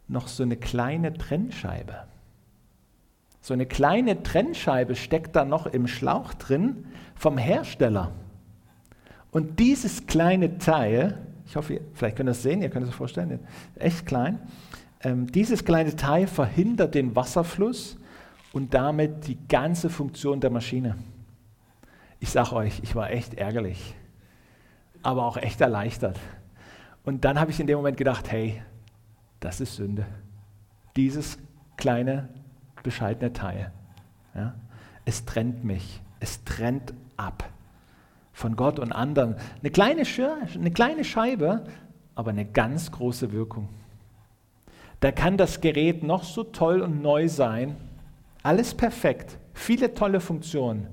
noch 0.09 0.29
so 0.29 0.43
eine 0.43 0.57
kleine 0.57 1.15
Trennscheibe. 1.15 2.05
So 3.41 3.55
eine 3.55 3.67
kleine 3.67 4.23
Trennscheibe 4.23 4.95
steckt 4.95 5.37
da 5.37 5.45
noch 5.45 5.67
im 5.67 5.87
Schlauch 5.87 6.35
drin 6.35 6.87
vom 7.15 7.39
Hersteller. 7.39 8.13
Und 9.31 9.59
dieses 9.59 10.07
kleine 10.07 10.59
Teil, 10.59 11.19
ich 11.47 11.57
hoffe, 11.57 11.81
vielleicht 11.95 12.17
könnt 12.17 12.29
ihr 12.29 12.33
es 12.33 12.43
sehen, 12.43 12.63
ihr 12.63 12.71
könnt 12.71 12.85
es 12.85 12.91
euch 12.91 12.97
vorstellen, 12.97 13.41
echt 13.77 14.07
klein, 14.07 14.39
ähm, 15.03 15.31
dieses 15.31 15.65
kleine 15.65 15.95
Teil 15.95 16.27
verhindert 16.27 16.95
den 16.95 17.15
Wasserfluss 17.15 17.99
und 18.53 18.75
damit 18.75 19.27
die 19.27 19.39
ganze 19.49 19.91
Funktion 19.91 20.41
der 20.41 20.51
Maschine. 20.51 20.97
Ich 22.21 22.31
sage 22.31 22.55
euch, 22.55 22.81
ich 22.83 22.95
war 22.95 23.11
echt 23.11 23.35
ärgerlich, 23.35 23.95
aber 25.03 25.25
auch 25.25 25.37
echt 25.37 25.61
erleichtert. 25.61 26.19
Und 27.05 27.25
dann 27.25 27.39
habe 27.39 27.51
ich 27.51 27.61
in 27.61 27.67
dem 27.67 27.77
Moment 27.77 27.97
gedacht, 27.97 28.31
hey, 28.31 28.61
das 29.41 29.61
ist 29.61 29.77
Sünde. 29.77 30.07
Dieses 30.97 31.39
kleine, 31.77 32.29
bescheidene 32.83 33.33
Teil. 33.33 33.73
Ja? 34.35 34.55
Es 35.05 35.25
trennt 35.25 35.65
mich, 35.65 36.03
es 36.19 36.43
trennt 36.45 36.93
ab 37.17 37.49
von 38.33 38.57
Gott 38.57 38.79
und 38.79 38.93
anderen. 38.93 39.37
Eine 39.61 39.71
kleine, 39.71 40.03
eine 40.55 40.71
kleine 40.71 41.05
Scheibe, 41.05 41.65
aber 42.15 42.31
eine 42.31 42.45
ganz 42.45 42.91
große 42.91 43.33
Wirkung. 43.33 43.69
Da 45.01 45.13
kann 45.13 45.37
das 45.37 45.61
Gerät 45.61 46.03
noch 46.03 46.25
so 46.25 46.45
toll 46.45 46.81
und 46.81 47.03
neu 47.03 47.29
sein, 47.29 47.77
alles 48.43 48.75
perfekt, 48.75 49.39
viele 49.55 49.95
tolle 49.95 50.21
Funktionen. 50.21 50.89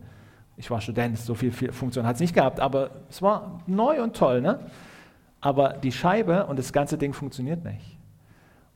Ich 0.58 0.70
war 0.72 0.80
Student, 0.80 1.18
so 1.18 1.36
viele 1.36 1.52
viel 1.52 1.72
Funktionen 1.72 2.08
hat 2.08 2.16
es 2.16 2.22
nicht 2.22 2.34
gehabt, 2.34 2.60
aber 2.60 2.92
es 3.10 3.22
war 3.22 3.62
neu 3.68 4.02
und 4.02 4.16
toll. 4.16 4.42
Ne? 4.42 4.60
Aber 5.42 5.74
die 5.74 5.92
Scheibe 5.92 6.46
und 6.46 6.58
das 6.58 6.72
ganze 6.72 6.98
Ding 6.98 7.14
funktioniert 7.14 7.64
nicht. 7.64 7.98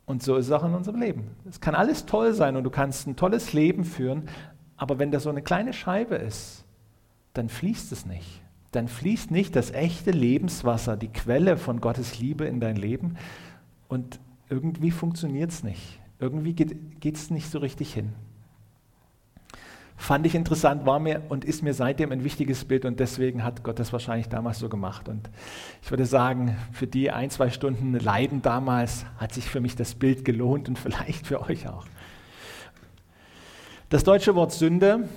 Und 0.05 0.23
so 0.23 0.35
ist 0.35 0.47
es 0.47 0.51
auch 0.51 0.63
in 0.65 0.73
unserem 0.73 0.99
Leben. 0.99 1.35
Es 1.47 1.61
kann 1.61 1.75
alles 1.75 2.05
toll 2.05 2.33
sein 2.33 2.55
und 2.55 2.63
du 2.63 2.69
kannst 2.69 3.07
ein 3.07 3.15
tolles 3.15 3.53
Leben 3.53 3.83
führen, 3.83 4.27
aber 4.75 4.97
wenn 4.97 5.11
da 5.11 5.19
so 5.19 5.29
eine 5.29 5.41
kleine 5.41 5.71
Scheibe 5.71 6.15
ist, 6.15 6.65
dann 7.33 7.47
fließt 7.47 7.91
es 7.91 8.05
nicht. 8.05 8.41
Dann 8.71 8.87
fließt 8.87 9.31
nicht 9.31 9.55
das 9.55 9.71
echte 9.71 10.11
Lebenswasser, 10.11 10.97
die 10.97 11.09
Quelle 11.09 11.57
von 11.57 11.79
Gottes 11.79 12.19
Liebe 12.19 12.45
in 12.45 12.59
dein 12.59 12.75
Leben 12.75 13.17
und 13.87 14.19
irgendwie 14.49 14.91
funktioniert 14.91 15.51
es 15.51 15.63
nicht. 15.63 15.99
Irgendwie 16.19 16.53
geht 16.53 17.15
es 17.15 17.29
nicht 17.29 17.49
so 17.49 17.59
richtig 17.59 17.93
hin. 17.93 18.13
Fand 19.95 20.25
ich 20.25 20.33
interessant, 20.33 20.85
war 20.85 20.99
mir 20.99 21.23
und 21.27 21.43
ist 21.43 21.61
mir 21.61 21.73
seitdem 21.73 22.13
ein 22.13 22.23
wichtiges 22.23 22.63
Bild 22.63 22.85
und 22.85 23.01
deswegen 23.01 23.43
hat 23.43 23.63
Gott 23.63 23.79
das 23.79 23.91
wahrscheinlich 23.91 24.29
damals 24.29 24.59
so 24.59 24.69
gemacht. 24.69 25.09
Und 25.09 25.29
ich 25.81 25.91
würde 25.91 26.05
sagen, 26.05 26.55
für 26.71 26.87
die 26.87 27.11
ein, 27.11 27.29
zwei 27.29 27.49
Stunden 27.49 27.93
Leiden 27.93 28.41
damals 28.41 29.05
hat 29.17 29.33
sich 29.33 29.45
für 29.49 29.59
mich 29.59 29.75
das 29.75 29.95
Bild 29.95 30.23
gelohnt 30.23 30.69
und 30.69 30.79
vielleicht 30.79 31.27
für 31.27 31.41
euch 31.41 31.67
auch. 31.67 31.85
Das 33.89 34.03
deutsche 34.03 34.35
Wort 34.35 34.53
Sünde 34.53 35.09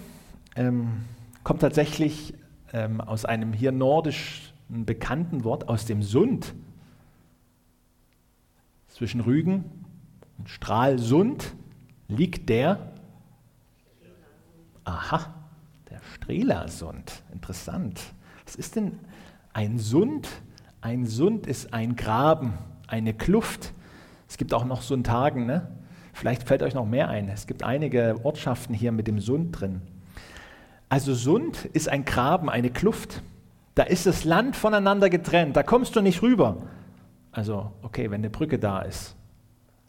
ähm, 0.56 1.04
kommt 1.44 1.60
tatsächlich 1.60 2.34
ähm, 2.72 3.00
aus 3.00 3.24
einem 3.24 3.52
hier 3.52 3.70
nordisch 3.70 4.52
bekannten 4.68 5.44
Wort, 5.44 5.68
aus 5.68 5.84
dem 5.84 6.02
Sund. 6.02 6.54
Zwischen 9.02 9.22
Rügen 9.22 9.64
und 10.38 10.48
Stralsund 10.48 11.56
liegt 12.06 12.48
der 12.48 12.92
Aha, 14.84 15.34
der 15.90 15.98
Strelasund. 16.14 17.24
Interessant. 17.32 18.00
Was 18.44 18.54
ist 18.54 18.76
denn 18.76 19.00
ein 19.52 19.80
Sund? 19.80 20.28
Ein 20.82 21.04
Sund 21.04 21.48
ist 21.48 21.74
ein 21.74 21.96
Graben, 21.96 22.52
eine 22.86 23.12
Kluft. 23.12 23.72
Es 24.28 24.36
gibt 24.36 24.54
auch 24.54 24.64
noch 24.64 24.82
Sundhagen, 24.82 25.46
ne? 25.46 25.66
Vielleicht 26.12 26.44
fällt 26.44 26.62
euch 26.62 26.74
noch 26.74 26.86
mehr 26.86 27.08
ein. 27.08 27.28
Es 27.28 27.48
gibt 27.48 27.64
einige 27.64 28.20
Ortschaften 28.22 28.72
hier 28.72 28.92
mit 28.92 29.08
dem 29.08 29.18
Sund 29.18 29.60
drin. 29.60 29.82
Also 30.88 31.12
Sund 31.12 31.64
ist 31.72 31.88
ein 31.88 32.04
Graben, 32.04 32.48
eine 32.48 32.70
Kluft. 32.70 33.20
Da 33.74 33.82
ist 33.82 34.06
das 34.06 34.22
Land 34.22 34.54
voneinander 34.54 35.10
getrennt. 35.10 35.56
Da 35.56 35.64
kommst 35.64 35.96
du 35.96 36.02
nicht 36.02 36.22
rüber. 36.22 36.58
Also, 37.32 37.72
okay, 37.82 38.10
wenn 38.10 38.20
eine 38.20 38.30
Brücke 38.30 38.58
da 38.58 38.82
ist. 38.82 39.16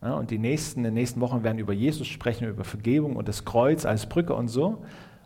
Ja, 0.01 0.15
und 0.15 0.31
die 0.31 0.39
nächsten, 0.39 0.79
in 0.79 0.85
den 0.85 0.93
nächsten 0.95 1.21
Wochen 1.21 1.43
werden 1.43 1.59
über 1.59 1.73
Jesus 1.73 2.07
sprechen, 2.07 2.47
über 2.47 2.63
Vergebung 2.63 3.15
und 3.15 3.27
das 3.27 3.45
Kreuz 3.45 3.85
als 3.85 4.07
Brücke 4.07 4.33
und 4.33 4.47
so. 4.47 4.83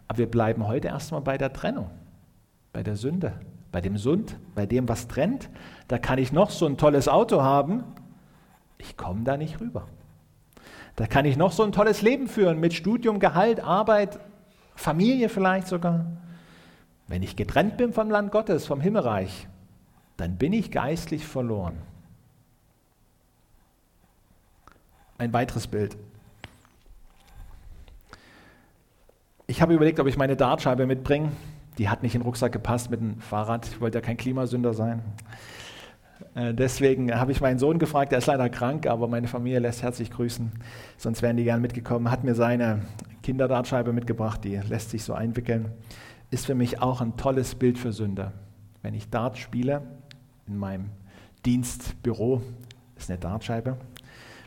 Aber 0.08 0.20
wir 0.20 0.30
bleiben 0.30 0.68
heute 0.68 0.90
erstmal 0.90 1.22
bei 1.22 1.38
der 1.38 1.54
Trennung, 1.54 1.90
bei 2.74 2.84
der 2.84 2.96
Sünde, 2.96 3.34
bei 3.72 3.82
dem 3.82 3.98
Sund, 3.98 4.38
bei 4.56 4.66
dem, 4.66 4.88
was 4.88 5.08
trennt. 5.08 5.50
Da 5.88 5.98
kann 5.98 6.20
ich 6.20 6.32
noch 6.32 6.50
so 6.50 6.66
ein 6.66 6.78
tolles 6.78 7.08
Auto 7.08 7.42
haben, 7.42 7.84
ich 8.78 8.98
komme 8.98 9.24
da 9.24 9.38
nicht 9.38 9.60
rüber. 9.60 9.88
Da 10.96 11.08
kann 11.08 11.26
ich 11.26 11.38
noch 11.38 11.52
so 11.52 11.64
ein 11.64 11.72
tolles 11.72 12.02
Leben 12.02 12.28
führen 12.28 12.60
mit 12.60 12.74
Studium, 12.74 13.20
Gehalt, 13.20 13.60
Arbeit, 13.60 14.20
Familie 14.76 15.30
vielleicht 15.30 15.68
sogar. 15.68 16.06
Wenn 17.08 17.24
ich 17.24 17.36
getrennt 17.36 17.78
bin 17.78 17.94
vom 17.94 18.10
Land 18.10 18.32
Gottes, 18.32 18.66
vom 18.66 18.82
Himmelreich, 18.82 19.48
dann 20.18 20.38
bin 20.38 20.54
ich 20.54 20.72
geistlich 20.72 21.26
verloren. 21.26 21.78
Ein 25.18 25.34
weiteres 25.34 25.68
Bild. 25.68 25.98
Ich 29.48 29.62
habe 29.62 29.74
überlegt, 29.74 30.00
ob 30.00 30.08
ich 30.08 30.18
meine 30.18 30.36
Dartscheibe 30.36 30.86
mitbringe. 30.86 31.32
Die 31.78 31.90
hat 31.90 32.04
nicht 32.04 32.14
in 32.14 32.22
den 32.22 32.26
Rucksack 32.26 32.52
gepasst 32.52 32.92
mit 32.92 33.00
dem 33.00 33.20
Fahrrad. 33.20 33.68
Ich 33.68 33.82
wollte 33.82 33.98
ja 33.98 34.02
kein 34.02 34.18
Klimasünder 34.18 34.74
sein. 34.74 35.02
Äh, 36.36 36.54
deswegen 36.54 37.14
habe 37.14 37.32
ich 37.32 37.42
meinen 37.42 37.58
Sohn 37.58 37.80
gefragt, 37.80 38.12
der 38.12 38.20
ist 38.20 38.28
leider 38.28 38.50
krank, 38.50 38.86
aber 38.86 39.08
meine 39.08 39.28
Familie 39.28 39.60
lässt 39.60 39.82
herzlich 39.82 40.12
grüßen, 40.12 40.52
sonst 40.98 41.22
wären 41.22 41.38
die 41.38 41.44
gern 41.44 41.62
mitgekommen. 41.62 42.12
Hat 42.12 42.24
mir 42.24 42.36
seine 42.36 42.82
Kinderdartscheibe 43.24 43.94
mitgebracht, 43.94 44.44
die 44.44 44.58
lässt 44.58 44.92
sich 44.92 45.04
so 45.04 45.14
einwickeln. 45.14 45.72
Ist 46.30 46.46
für 46.46 46.56
mich 46.56 46.82
auch 46.82 47.02
ein 47.02 47.18
tolles 47.18 47.56
Bild 47.56 47.80
für 47.80 47.92
Sünder. 47.92 48.34
Wenn 48.84 48.94
ich 48.94 49.10
Dart 49.10 49.38
spiele, 49.38 49.82
in 50.48 50.58
meinem 50.58 50.90
Dienstbüro 51.46 52.42
ist 52.98 53.10
eine 53.10 53.20
Dartscheibe, 53.20 53.78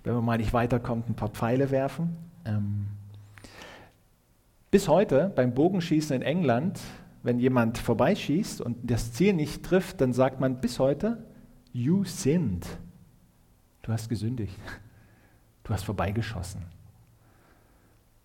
wenn 0.04 0.14
man 0.14 0.24
mal 0.24 0.38
nicht 0.38 0.52
weiterkommt, 0.52 1.08
ein 1.08 1.14
paar 1.14 1.28
Pfeile 1.28 1.70
werfen. 1.70 2.16
Ähm, 2.44 2.86
bis 4.70 4.88
heute 4.88 5.32
beim 5.34 5.54
Bogenschießen 5.54 6.14
in 6.14 6.22
England, 6.22 6.80
wenn 7.22 7.38
jemand 7.38 7.78
vorbeischießt 7.78 8.60
und 8.60 8.78
das 8.82 9.12
Ziel 9.12 9.34
nicht 9.34 9.64
trifft, 9.64 10.00
dann 10.00 10.12
sagt 10.12 10.40
man 10.40 10.60
bis 10.60 10.78
heute, 10.78 11.24
you 11.72 12.04
sinned. 12.04 12.66
Du 13.82 13.92
hast 13.92 14.08
gesündigt. 14.08 14.56
Du 15.64 15.74
hast 15.74 15.84
vorbeigeschossen. 15.84 16.62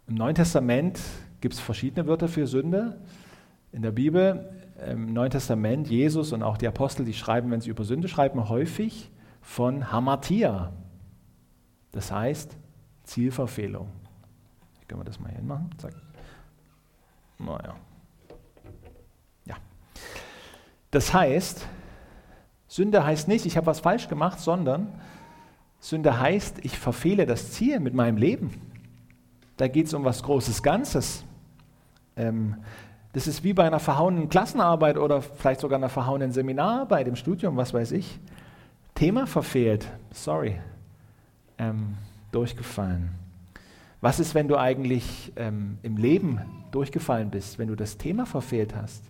Im 0.08 0.16
Neuen 0.16 0.36
Testament 0.36 1.00
gibt 1.42 1.56
es 1.56 1.60
verschiedene 1.60 2.08
Wörter 2.08 2.28
für 2.28 2.48
Sünde. 2.48 3.00
In 3.72 3.82
der 3.82 3.92
Bibel, 3.92 4.50
im 4.90 5.14
Neuen 5.14 5.32
Testament, 5.32 5.90
Jesus 5.90 6.32
und 6.32 6.44
auch 6.44 6.58
die 6.58 6.68
Apostel, 6.68 7.06
die 7.06 7.14
schreiben, 7.14 7.52
wenn 7.52 7.62
sie 7.62 7.70
über 7.70 7.84
Sünde 7.84 8.08
schreiben, 8.08 8.50
häufig 8.50 9.10
von 9.42 9.92
Hamatia, 9.92 10.72
das 11.96 12.12
heißt 12.12 12.58
Zielverfehlung. 13.06 13.90
Können 14.88 15.00
wir 15.00 15.06
das 15.06 15.20
mal 15.20 15.32
hinmachen? 15.32 15.70
Zack. 15.78 15.94
Naja. 17.40 17.74
Ja. 19.46 19.56
Das 20.92 21.14
heißt, 21.14 21.66
Sünde 22.68 23.06
heißt 23.06 23.30
nicht, 23.30 23.46
ich 23.46 23.56
habe 23.56 23.68
was 23.68 23.80
falsch 23.80 24.10
gemacht, 24.10 24.42
sondern 24.42 25.00
Sünde 25.80 26.20
heißt, 26.20 26.66
ich 26.66 26.78
verfehle 26.78 27.26
das 27.26 27.54
Ziel 27.54 27.80
mit 27.80 27.94
meinem 27.94 28.18
Leben. 28.18 28.62
Da 29.56 29.70
geht 29.70 29.88
es 29.88 29.94
um 29.94 30.04
was 30.04 30.22
Großes 30.22 30.64
Ganzes. 30.64 31.24
Ähm, 32.18 32.58
das 33.14 33.26
ist 33.26 33.46
wie 33.46 33.54
bei 33.54 33.66
einer 33.66 33.80
verhauenen 33.80 34.28
Klassenarbeit 34.28 34.98
oder 34.98 35.22
vielleicht 35.22 35.62
sogar 35.62 35.78
einer 35.78 35.88
verhauenen 35.88 36.34
Seminararbeit 36.34 37.08
im 37.08 37.16
Studium, 37.16 37.56
was 37.56 37.74
weiß 37.74 37.94
ich. 37.94 38.20
Thema 38.96 39.26
verfehlt. 39.28 39.88
Sorry 40.12 40.60
ähm, 41.58 41.96
durchgefallen? 42.32 43.10
Was 44.02 44.20
ist, 44.20 44.36
wenn 44.36 44.48
du 44.48 44.58
eigentlich 44.58 45.34
ähm, 45.36 45.78
im 45.82 45.98
Leben 45.98 46.40
durchgefallen 46.72 47.32
bist, 47.32 47.58
wenn 47.58 47.70
du 47.70 47.76
das 47.76 47.98
Thema 47.98 48.26
verfehlt 48.26 48.76
hast, 48.76 49.04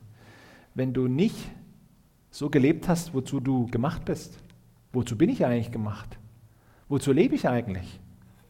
wenn 0.73 0.93
du 0.93 1.07
nicht 1.07 1.35
so 2.31 2.49
gelebt 2.49 2.87
hast, 2.87 3.13
wozu 3.13 3.39
du 3.39 3.67
gemacht 3.67 4.05
bist? 4.05 4.37
Wozu 4.93 5.17
bin 5.17 5.29
ich 5.29 5.45
eigentlich 5.45 5.71
gemacht? 5.71 6.17
Wozu 6.87 7.11
lebe 7.11 7.35
ich 7.35 7.47
eigentlich? 7.47 7.99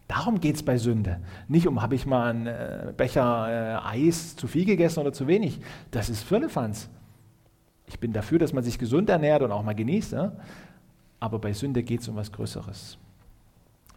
Darum 0.07 0.39
geht 0.39 0.55
es 0.55 0.63
bei 0.63 0.77
Sünde. 0.77 1.19
Nicht 1.47 1.67
um, 1.67 1.81
habe 1.81 1.95
ich 1.95 2.05
mal 2.05 2.29
einen 2.29 2.47
äh, 2.47 2.93
Becher 2.95 3.81
äh, 3.83 4.07
Eis 4.07 4.35
zu 4.35 4.47
viel 4.47 4.65
gegessen 4.65 4.99
oder 4.99 5.13
zu 5.13 5.27
wenig. 5.27 5.59
Das 5.89 6.09
ist 6.09 6.23
Firlefanz. 6.23 6.89
Ich 7.87 7.99
bin 7.99 8.13
dafür, 8.13 8.37
dass 8.37 8.53
man 8.53 8.63
sich 8.63 8.77
gesund 8.77 9.09
ernährt 9.09 9.41
und 9.41 9.51
auch 9.51 9.63
mal 9.63 9.73
genießt. 9.73 10.13
Ja? 10.13 10.33
Aber 11.19 11.39
bei 11.39 11.53
Sünde 11.53 11.81
geht 11.81 12.01
es 12.01 12.07
um 12.07 12.15
was 12.15 12.31
Größeres. 12.31 12.99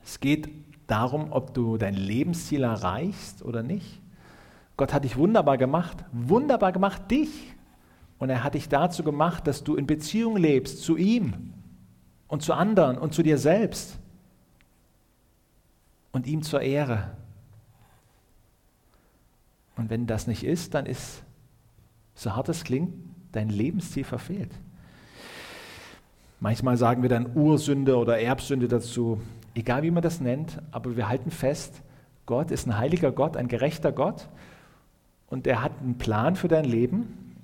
Es 0.09 0.21
geht 0.21 0.49
darum, 0.87 1.33
ob 1.33 1.53
du 1.53 1.77
dein 1.77 1.93
Lebensziel 1.93 2.63
erreichst 2.63 3.43
oder 3.43 3.63
nicht. 3.63 4.01
Gott 4.79 4.95
hat 4.95 5.05
dich 5.05 5.19
wunderbar 5.19 5.59
gemacht, 5.59 6.03
wunderbar 6.13 6.73
gemacht 6.73 7.11
dich. 7.11 7.29
Und 8.19 8.31
er 8.31 8.43
hat 8.43 8.55
dich 8.55 8.71
dazu 8.71 9.05
gemacht, 9.05 9.47
dass 9.47 9.65
du 9.65 9.77
in 9.77 9.87
Beziehung 9.87 10.39
lebst 10.39 10.81
zu 10.81 10.97
ihm 10.97 11.53
und 12.27 12.43
zu 12.43 12.55
anderen 12.55 12.97
und 12.97 13.13
zu 13.13 13.23
dir 13.23 13.37
selbst 13.37 13.99
und 16.13 16.27
ihm 16.27 16.41
zur 16.41 16.63
Ehre. 16.63 17.11
Und 19.77 19.91
wenn 19.91 20.07
das 20.07 20.27
nicht 20.27 20.43
ist, 20.43 20.73
dann 20.73 20.87
ist, 20.87 21.23
so 22.15 22.35
hart 22.35 22.49
es 22.49 22.65
klingt, 22.65 22.95
dein 23.33 23.51
Lebensziel 23.51 24.05
verfehlt. 24.05 24.53
Manchmal 26.41 26.79
sagen 26.79 27.03
wir 27.03 27.11
dann 27.11 27.37
Ursünde 27.37 27.99
oder 27.99 28.19
Erbsünde 28.19 28.69
dazu, 28.69 29.21
egal 29.59 29.83
wie 29.83 29.91
man 29.91 30.03
das 30.03 30.21
nennt, 30.21 30.63
aber 30.71 30.97
wir 30.97 31.09
halten 31.09 31.31
fest, 31.31 31.83
Gott 32.27 32.51
ist 32.51 32.67
ein 32.67 32.79
heiliger 32.79 33.11
Gott, 33.11 33.37
ein 33.37 33.49
gerechter 33.49 33.91
Gott 33.91 34.29
und 35.29 35.47
er 35.47 35.63
hat 35.63 35.73
einen 35.81 35.99
Plan 35.99 36.37
für 36.37 36.49
dein 36.49 36.65
Leben. 36.65 37.35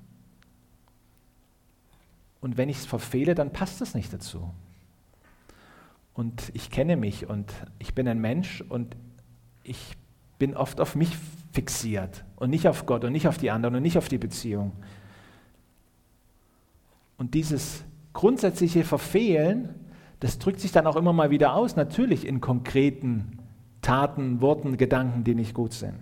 Und 2.40 2.56
wenn 2.56 2.68
ich 2.68 2.78
es 2.78 2.86
verfehle, 2.86 3.34
dann 3.34 3.52
passt 3.52 3.80
es 3.80 3.94
nicht 3.94 4.12
dazu. 4.12 4.50
Und 6.12 6.50
ich 6.54 6.70
kenne 6.70 6.96
mich 6.96 7.28
und 7.28 7.52
ich 7.78 7.94
bin 7.94 8.06
ein 8.06 8.20
Mensch 8.20 8.60
und 8.60 8.94
ich 9.64 9.96
bin 10.38 10.54
oft 10.54 10.80
auf 10.80 10.94
mich 10.94 11.16
fixiert 11.52 12.24
und 12.36 12.50
nicht 12.50 12.68
auf 12.68 12.86
Gott 12.86 13.04
und 13.04 13.12
nicht 13.12 13.26
auf 13.26 13.38
die 13.38 13.50
anderen 13.50 13.76
und 13.76 13.82
nicht 13.82 13.98
auf 13.98 14.08
die 14.08 14.18
Beziehung. 14.18 14.72
Und 17.16 17.34
dieses 17.34 17.82
grundsätzliche 18.12 18.84
Verfehlen, 18.84 19.74
das 20.20 20.38
drückt 20.38 20.60
sich 20.60 20.72
dann 20.72 20.86
auch 20.86 20.96
immer 20.96 21.12
mal 21.12 21.30
wieder 21.30 21.54
aus, 21.54 21.76
natürlich 21.76 22.26
in 22.26 22.40
konkreten 22.40 23.38
Taten, 23.82 24.40
Worten, 24.40 24.76
Gedanken, 24.76 25.24
die 25.24 25.34
nicht 25.34 25.54
gut 25.54 25.72
sind. 25.72 25.98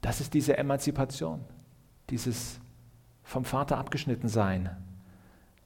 Das 0.00 0.20
ist 0.20 0.34
diese 0.34 0.56
Emanzipation, 0.56 1.40
dieses 2.10 2.60
vom 3.22 3.44
Vater 3.44 3.78
abgeschnitten 3.78 4.28
sein. 4.28 4.70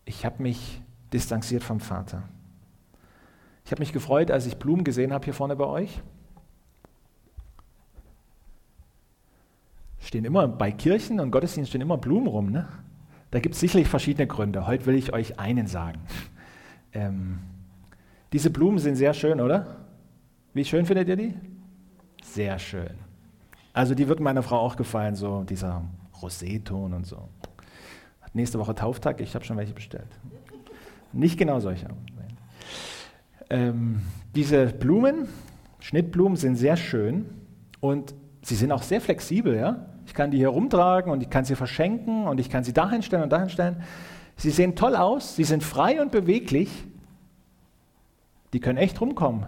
Ich 0.04 0.24
habe 0.24 0.42
mich 0.42 0.80
distanziert 1.12 1.62
vom 1.62 1.80
Vater. 1.80 2.22
Ich 3.64 3.72
habe 3.72 3.80
mich 3.80 3.92
gefreut, 3.92 4.30
als 4.30 4.46
ich 4.46 4.56
Blumen 4.56 4.84
gesehen 4.84 5.12
habe 5.12 5.24
hier 5.24 5.34
vorne 5.34 5.56
bei 5.56 5.64
euch. 5.64 6.00
Stehen 9.98 10.24
immer 10.24 10.46
bei 10.46 10.70
Kirchen 10.70 11.18
und 11.18 11.32
Gottesdiensten 11.32 11.70
stehen 11.70 11.80
immer 11.80 11.98
Blumen 11.98 12.28
rum. 12.28 12.50
Ne? 12.50 12.68
Da 13.32 13.40
gibt 13.40 13.56
es 13.56 13.60
sicherlich 13.60 13.88
verschiedene 13.88 14.28
Gründe. 14.28 14.68
Heute 14.68 14.86
will 14.86 14.94
ich 14.94 15.12
euch 15.12 15.40
einen 15.40 15.66
sagen. 15.66 16.00
Ähm, 16.92 17.38
diese 18.32 18.50
Blumen 18.50 18.78
sind 18.78 18.96
sehr 18.96 19.14
schön, 19.14 19.40
oder? 19.40 19.76
Wie 20.54 20.64
schön 20.64 20.86
findet 20.86 21.08
ihr 21.08 21.16
die? 21.16 21.34
Sehr 22.22 22.58
schön. 22.58 22.94
Also 23.72 23.94
die 23.94 24.08
wird 24.08 24.20
meiner 24.20 24.42
Frau 24.42 24.58
auch 24.58 24.76
gefallen, 24.76 25.14
so 25.14 25.44
dieser 25.44 25.82
Roséton 26.20 26.94
und 26.94 27.06
so. 27.06 27.28
Hat 28.20 28.34
nächste 28.34 28.58
Woche 28.58 28.74
Tauftag, 28.74 29.20
ich 29.20 29.34
habe 29.34 29.44
schon 29.44 29.56
welche 29.56 29.74
bestellt. 29.74 30.08
Nicht 31.12 31.38
genau 31.38 31.60
solche. 31.60 31.88
Ähm, 33.48 34.02
diese 34.34 34.66
Blumen, 34.66 35.28
Schnittblumen, 35.80 36.36
sind 36.36 36.56
sehr 36.56 36.76
schön 36.76 37.26
und 37.80 38.14
sie 38.42 38.54
sind 38.54 38.72
auch 38.72 38.82
sehr 38.82 39.00
flexibel. 39.00 39.56
Ja? 39.56 39.86
Ich 40.06 40.14
kann 40.14 40.30
die 40.30 40.38
hier 40.38 40.48
rumtragen 40.48 41.12
und 41.12 41.22
ich 41.22 41.30
kann 41.30 41.44
sie 41.44 41.54
verschenken 41.54 42.26
und 42.26 42.40
ich 42.40 42.50
kann 42.50 42.64
sie 42.64 42.72
dahin 42.72 43.02
stellen 43.02 43.22
und 43.22 43.30
dahin 43.30 43.50
stellen. 43.50 43.82
Sie 44.36 44.50
sehen 44.50 44.76
toll 44.76 44.96
aus, 44.96 45.36
sie 45.36 45.44
sind 45.44 45.62
frei 45.64 46.00
und 46.00 46.12
beweglich. 46.12 46.86
Die 48.52 48.60
können 48.60 48.78
echt 48.78 49.00
rumkommen. 49.00 49.46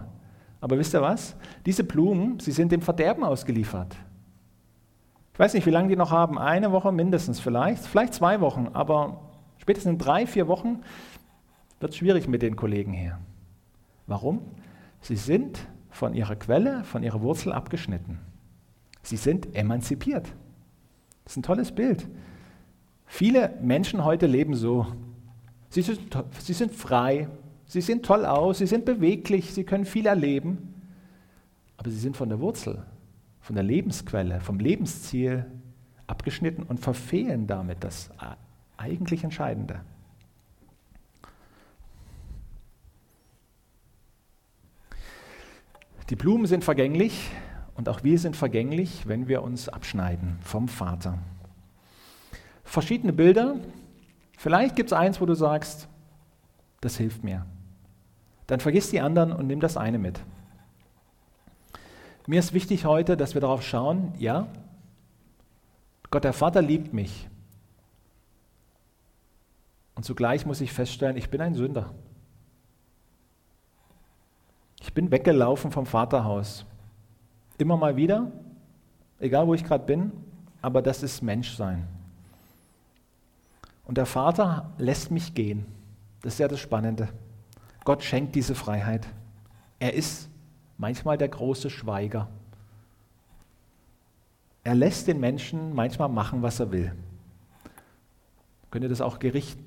Aber 0.61 0.77
wisst 0.77 0.93
ihr 0.93 1.01
was? 1.01 1.35
Diese 1.65 1.83
Blumen, 1.83 2.39
sie 2.39 2.51
sind 2.51 2.71
dem 2.71 2.81
Verderben 2.81 3.23
ausgeliefert. 3.23 3.95
Ich 5.33 5.39
weiß 5.39 5.53
nicht, 5.53 5.65
wie 5.65 5.71
lange 5.71 5.87
die 5.87 5.95
noch 5.95 6.11
haben. 6.11 6.37
Eine 6.37 6.71
Woche 6.71 6.91
mindestens 6.91 7.39
vielleicht, 7.39 7.85
vielleicht 7.85 8.13
zwei 8.13 8.41
Wochen, 8.41 8.67
aber 8.73 9.21
spätestens 9.57 9.93
in 9.93 9.97
drei, 9.97 10.27
vier 10.27 10.47
Wochen 10.47 10.81
wird 11.79 11.93
es 11.93 11.97
schwierig 11.97 12.27
mit 12.27 12.41
den 12.41 12.55
Kollegen 12.55 12.91
hier. 12.91 13.19
Warum? 14.05 14.41
Sie 15.01 15.15
sind 15.15 15.59
von 15.91 16.13
ihrer 16.13 16.35
Quelle, 16.35 16.83
von 16.83 17.03
ihrer 17.03 17.21
Wurzel 17.21 17.53
abgeschnitten. 17.53 18.19
Sie 19.01 19.17
sind 19.17 19.55
emanzipiert. 19.55 20.25
Das 21.23 21.33
ist 21.33 21.37
ein 21.37 21.43
tolles 21.43 21.71
Bild. 21.71 22.07
Viele 23.09 23.53
Menschen 23.61 24.05
heute 24.05 24.25
leben 24.25 24.55
so. 24.55 24.87
Sie 25.69 25.81
sind, 25.81 25.99
sie 26.39 26.53
sind 26.53 26.73
frei, 26.73 27.27
Sie 27.69 27.81
sehen 27.81 28.01
toll 28.01 28.25
aus, 28.25 28.57
sie 28.57 28.65
sind 28.65 28.83
beweglich, 28.83 29.53
sie 29.53 29.63
können 29.63 29.85
viel 29.85 30.07
erleben, 30.07 30.73
aber 31.77 31.91
sie 31.91 31.99
sind 31.99 32.17
von 32.17 32.27
der 32.27 32.39
Wurzel, 32.39 32.83
von 33.41 33.53
der 33.53 33.63
Lebensquelle, 33.63 34.41
vom 34.41 34.57
Lebensziel 34.57 35.45
abgeschnitten 36.07 36.63
und 36.63 36.79
verfehlen 36.79 37.45
damit 37.45 37.83
das 37.83 38.09
eigentlich 38.75 39.23
Entscheidende. 39.23 39.81
Die 46.09 46.15
Blumen 46.15 46.47
sind 46.47 46.63
vergänglich 46.63 47.29
und 47.75 47.87
auch 47.87 48.03
wir 48.03 48.17
sind 48.17 48.35
vergänglich, 48.35 49.07
wenn 49.07 49.27
wir 49.27 49.43
uns 49.43 49.69
abschneiden 49.69 50.39
vom 50.41 50.67
Vater. 50.67 51.19
Verschiedene 52.69 53.13
Bilder. 53.13 53.55
Vielleicht 54.37 54.75
gibt 54.75 54.91
es 54.91 54.93
eins, 54.93 55.19
wo 55.19 55.25
du 55.25 55.33
sagst, 55.33 55.87
das 56.81 56.97
hilft 56.97 57.23
mir 57.23 57.45
dann 58.49 58.59
vergiss 58.59 58.89
die 58.89 58.99
anderen 58.99 59.31
und 59.31 59.45
nimm 59.45 59.59
das 59.59 59.77
eine 59.77 59.99
mit. 59.99 60.19
Mir 62.25 62.39
ist 62.39 62.51
wichtig 62.51 62.83
heute, 62.83 63.15
dass 63.15 63.35
wir 63.35 63.41
darauf 63.41 63.61
schauen, 63.61 64.13
ja, 64.17 64.47
Gott 66.09 66.23
der 66.23 66.33
Vater 66.33 66.63
liebt 66.63 66.91
mich. 66.91 67.29
Und 69.93 70.03
zugleich 70.03 70.47
muss 70.47 70.61
ich 70.61 70.73
feststellen, 70.73 71.15
ich 71.15 71.29
bin 71.29 71.41
ein 71.41 71.53
Sünder. 71.53 71.93
Ich 74.81 74.95
bin 74.95 75.11
weggelaufen 75.11 75.71
vom 75.71 75.85
Vaterhaus. 75.85 76.65
Immer 77.59 77.77
mal 77.77 77.97
wieder, 77.97 78.31
egal 79.19 79.45
wo 79.45 79.53
ich 79.53 79.63
gerade 79.63 79.85
bin, 79.85 80.11
aber 80.59 80.81
das 80.81 81.03
ist 81.03 81.21
Menschsein. 81.21 81.87
Und 83.89 83.97
der 83.97 84.05
Vater 84.05 84.69
lässt 84.77 85.09
mich 85.09 85.33
gehen. 85.33 85.65
Das 86.21 86.33
ist 86.33 86.39
ja 86.39 86.47
das 86.47 86.59
Spannende. 86.59 87.09
Gott 87.85 88.03
schenkt 88.03 88.35
diese 88.35 88.53
Freiheit. 88.53 89.07
Er 89.79 89.95
ist 89.95 90.29
manchmal 90.77 91.17
der 91.17 91.29
große 91.29 91.71
Schweiger. 91.71 92.27
Er 94.63 94.75
lässt 94.75 95.07
den 95.07 95.19
Menschen 95.19 95.73
manchmal 95.73 96.07
machen, 96.07 96.43
was 96.43 96.59
er 96.59 96.71
will. 96.71 96.93
Könnt 98.69 98.83
ihr 98.83 98.89
das 98.89 99.01
auch 99.01 99.17
Gericht 99.17 99.57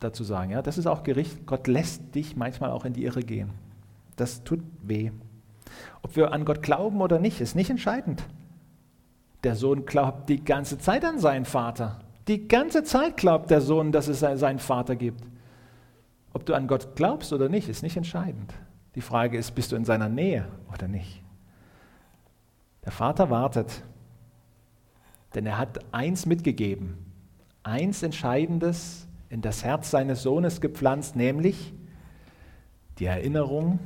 dazu 0.00 0.24
sagen? 0.24 0.50
Ja, 0.52 0.62
das 0.62 0.78
ist 0.78 0.86
auch 0.86 1.02
Gericht. 1.02 1.44
Gott 1.44 1.66
lässt 1.66 2.14
dich 2.14 2.36
manchmal 2.36 2.70
auch 2.70 2.86
in 2.86 2.94
die 2.94 3.04
Irre 3.04 3.22
gehen. 3.22 3.50
Das 4.16 4.44
tut 4.44 4.60
weh. 4.80 5.10
Ob 6.00 6.16
wir 6.16 6.32
an 6.32 6.46
Gott 6.46 6.62
glauben 6.62 7.02
oder 7.02 7.18
nicht, 7.18 7.42
ist 7.42 7.54
nicht 7.54 7.68
entscheidend. 7.68 8.24
Der 9.44 9.56
Sohn 9.56 9.84
glaubt 9.84 10.30
die 10.30 10.42
ganze 10.42 10.78
Zeit 10.78 11.04
an 11.04 11.18
seinen 11.18 11.44
Vater. 11.44 12.00
Die 12.28 12.46
ganze 12.46 12.84
Zeit 12.84 13.16
glaubt 13.16 13.50
der 13.50 13.62
Sohn, 13.62 13.90
dass 13.90 14.06
es 14.06 14.20
seinen 14.20 14.58
Vater 14.58 14.96
gibt. 14.96 15.24
Ob 16.34 16.44
du 16.44 16.54
an 16.54 16.68
Gott 16.68 16.94
glaubst 16.94 17.32
oder 17.32 17.48
nicht, 17.48 17.68
ist 17.68 17.82
nicht 17.82 17.96
entscheidend. 17.96 18.52
Die 18.94 19.00
Frage 19.00 19.38
ist, 19.38 19.54
bist 19.54 19.72
du 19.72 19.76
in 19.76 19.86
seiner 19.86 20.10
Nähe 20.10 20.46
oder 20.72 20.88
nicht? 20.88 21.22
Der 22.84 22.92
Vater 22.92 23.30
wartet, 23.30 23.82
denn 25.34 25.46
er 25.46 25.58
hat 25.58 25.80
eins 25.92 26.26
mitgegeben, 26.26 26.98
eins 27.62 28.02
Entscheidendes 28.02 29.08
in 29.30 29.40
das 29.40 29.64
Herz 29.64 29.90
seines 29.90 30.22
Sohnes 30.22 30.60
gepflanzt, 30.60 31.16
nämlich 31.16 31.72
die 32.98 33.06
Erinnerung 33.06 33.78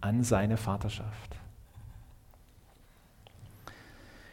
an 0.00 0.22
seine 0.22 0.56
Vaterschaft. 0.56 1.29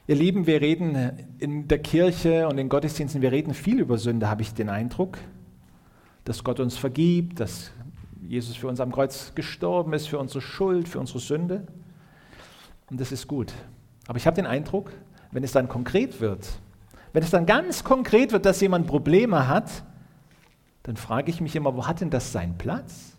Ihr 0.07 0.15
Lieben, 0.15 0.47
wir 0.47 0.61
reden 0.61 1.11
in 1.37 1.67
der 1.67 1.79
Kirche 1.79 2.47
und 2.47 2.57
in 2.57 2.69
Gottesdiensten, 2.69 3.21
wir 3.21 3.31
reden 3.31 3.53
viel 3.53 3.79
über 3.79 3.97
Sünde, 3.97 4.29
habe 4.29 4.41
ich 4.41 4.53
den 4.53 4.69
Eindruck 4.69 5.17
dass 6.27 6.43
Gott 6.43 6.59
uns 6.59 6.77
vergibt, 6.77 7.39
dass 7.39 7.71
Jesus 8.21 8.57
für 8.57 8.67
uns 8.67 8.81
am 8.81 8.91
Kreuz 8.91 9.31
gestorben 9.33 9.93
ist, 9.93 10.09
für 10.09 10.19
unsere 10.19 10.41
Schuld, 10.41 10.89
für 10.89 10.99
unsere 10.99 11.19
Sünde. 11.19 11.65
Und 12.89 12.99
das 12.99 13.13
ist 13.13 13.27
gut. 13.27 13.53
Aber 14.07 14.17
ich 14.17 14.27
habe 14.27 14.35
den 14.35 14.45
Eindruck, 14.45 14.91
wenn 15.31 15.45
es 15.45 15.53
dann 15.53 15.69
konkret 15.69 16.19
wird, 16.19 16.45
wenn 17.13 17.23
es 17.23 17.29
dann 17.29 17.45
ganz 17.45 17.85
konkret 17.85 18.33
wird, 18.33 18.45
dass 18.45 18.59
jemand 18.59 18.87
Probleme 18.87 19.47
hat, 19.47 19.85
dann 20.83 20.97
frage 20.97 21.31
ich 21.31 21.39
mich 21.39 21.55
immer, 21.55 21.77
wo 21.77 21.87
hat 21.87 22.01
denn 22.01 22.09
das 22.09 22.33
seinen 22.33 22.57
Platz? 22.57 23.15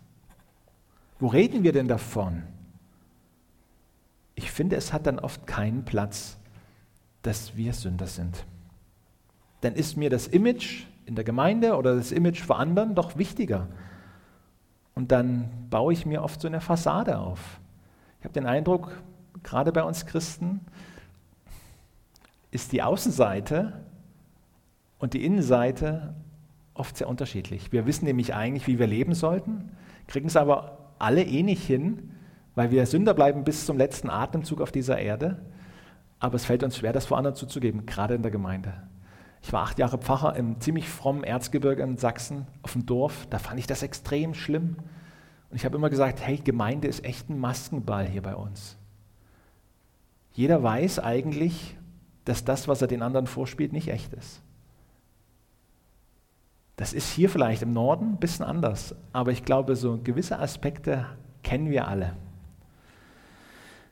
Wo 1.19 1.27
reden 1.27 1.63
wir 1.63 1.71
denn 1.71 1.87
davon? 1.87 2.43
Ich 4.35 4.51
finde, 4.51 4.75
es 4.75 4.93
hat 4.93 5.07
dann 5.07 5.17
oft 5.17 5.47
keinen 5.47 5.83
Platz, 5.83 6.37
dass 7.21 7.55
wir 7.55 7.73
Sünder 7.73 8.07
sind. 8.07 8.45
Dann 9.61 9.75
ist 9.75 9.97
mir 9.97 10.09
das 10.09 10.27
Image 10.27 10.85
in 11.05 11.15
der 11.15 11.23
Gemeinde 11.23 11.75
oder 11.75 11.95
das 11.95 12.11
Image 12.11 12.41
vor 12.41 12.59
anderen 12.59 12.95
doch 12.95 13.17
wichtiger. 13.17 13.67
Und 14.95 15.11
dann 15.11 15.49
baue 15.69 15.93
ich 15.93 16.05
mir 16.05 16.23
oft 16.23 16.41
so 16.41 16.47
eine 16.47 16.61
Fassade 16.61 17.17
auf. 17.17 17.59
Ich 18.19 18.25
habe 18.25 18.33
den 18.33 18.45
Eindruck, 18.45 19.01
gerade 19.43 19.71
bei 19.71 19.83
uns 19.83 20.05
Christen 20.05 20.61
ist 22.51 22.71
die 22.71 22.83
Außenseite 22.83 23.85
und 24.97 25.13
die 25.13 25.25
Innenseite 25.25 26.15
oft 26.73 26.97
sehr 26.97 27.07
unterschiedlich. 27.07 27.71
Wir 27.71 27.85
wissen 27.85 28.05
nämlich 28.05 28.33
eigentlich, 28.33 28.67
wie 28.67 28.79
wir 28.79 28.87
leben 28.87 29.13
sollten, 29.13 29.71
kriegen 30.07 30.27
es 30.27 30.35
aber 30.35 30.93
alle 30.99 31.23
eh 31.23 31.43
nicht 31.43 31.65
hin, 31.65 32.11
weil 32.55 32.71
wir 32.71 32.85
Sünder 32.85 33.13
bleiben 33.13 33.43
bis 33.43 33.65
zum 33.65 33.77
letzten 33.77 34.09
Atemzug 34.09 34.61
auf 34.61 34.71
dieser 34.71 34.99
Erde. 34.99 35.41
Aber 36.19 36.35
es 36.35 36.45
fällt 36.45 36.63
uns 36.63 36.77
schwer, 36.77 36.93
das 36.93 37.05
vor 37.05 37.17
anderen 37.17 37.35
zuzugeben, 37.35 37.85
gerade 37.85 38.15
in 38.15 38.21
der 38.21 38.31
Gemeinde. 38.31 38.73
Ich 39.41 39.53
war 39.53 39.63
acht 39.63 39.79
Jahre 39.79 39.97
Pfarrer 39.97 40.35
im 40.35 40.59
ziemlich 40.59 40.89
frommen 40.89 41.23
Erzgebirge 41.23 41.81
in 41.83 41.97
Sachsen 41.97 42.45
auf 42.61 42.73
dem 42.73 42.85
Dorf. 42.85 43.25
Da 43.29 43.39
fand 43.39 43.59
ich 43.59 43.67
das 43.67 43.83
extrem 43.83 44.33
schlimm. 44.33 44.75
Und 45.49 45.55
ich 45.55 45.65
habe 45.65 45.77
immer 45.77 45.89
gesagt, 45.89 46.21
hey, 46.21 46.37
Gemeinde 46.37 46.87
ist 46.87 47.05
echt 47.05 47.29
ein 47.29 47.39
Maskenball 47.39 48.05
hier 48.05 48.21
bei 48.21 48.35
uns. 48.35 48.77
Jeder 50.33 50.61
weiß 50.61 50.99
eigentlich, 50.99 51.77
dass 52.25 52.43
das, 52.45 52.67
was 52.67 52.81
er 52.81 52.87
den 52.87 53.01
anderen 53.01 53.27
vorspielt, 53.27 53.73
nicht 53.73 53.87
echt 53.87 54.13
ist. 54.13 54.41
Das 56.75 56.93
ist 56.93 57.11
hier 57.11 57.29
vielleicht 57.29 57.61
im 57.61 57.73
Norden 57.73 58.13
ein 58.13 58.19
bisschen 58.19 58.45
anders, 58.45 58.95
aber 59.11 59.31
ich 59.31 59.43
glaube, 59.43 59.75
so 59.75 59.99
gewisse 60.01 60.39
Aspekte 60.39 61.07
kennen 61.43 61.69
wir 61.69 61.87
alle. 61.87 62.15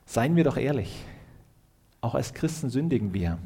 Seien 0.06 0.36
wir 0.36 0.44
doch 0.44 0.56
ehrlich, 0.56 1.04
auch 2.00 2.14
als 2.14 2.34
Christen 2.34 2.70
sündigen 2.70 3.12
wir. 3.12 3.38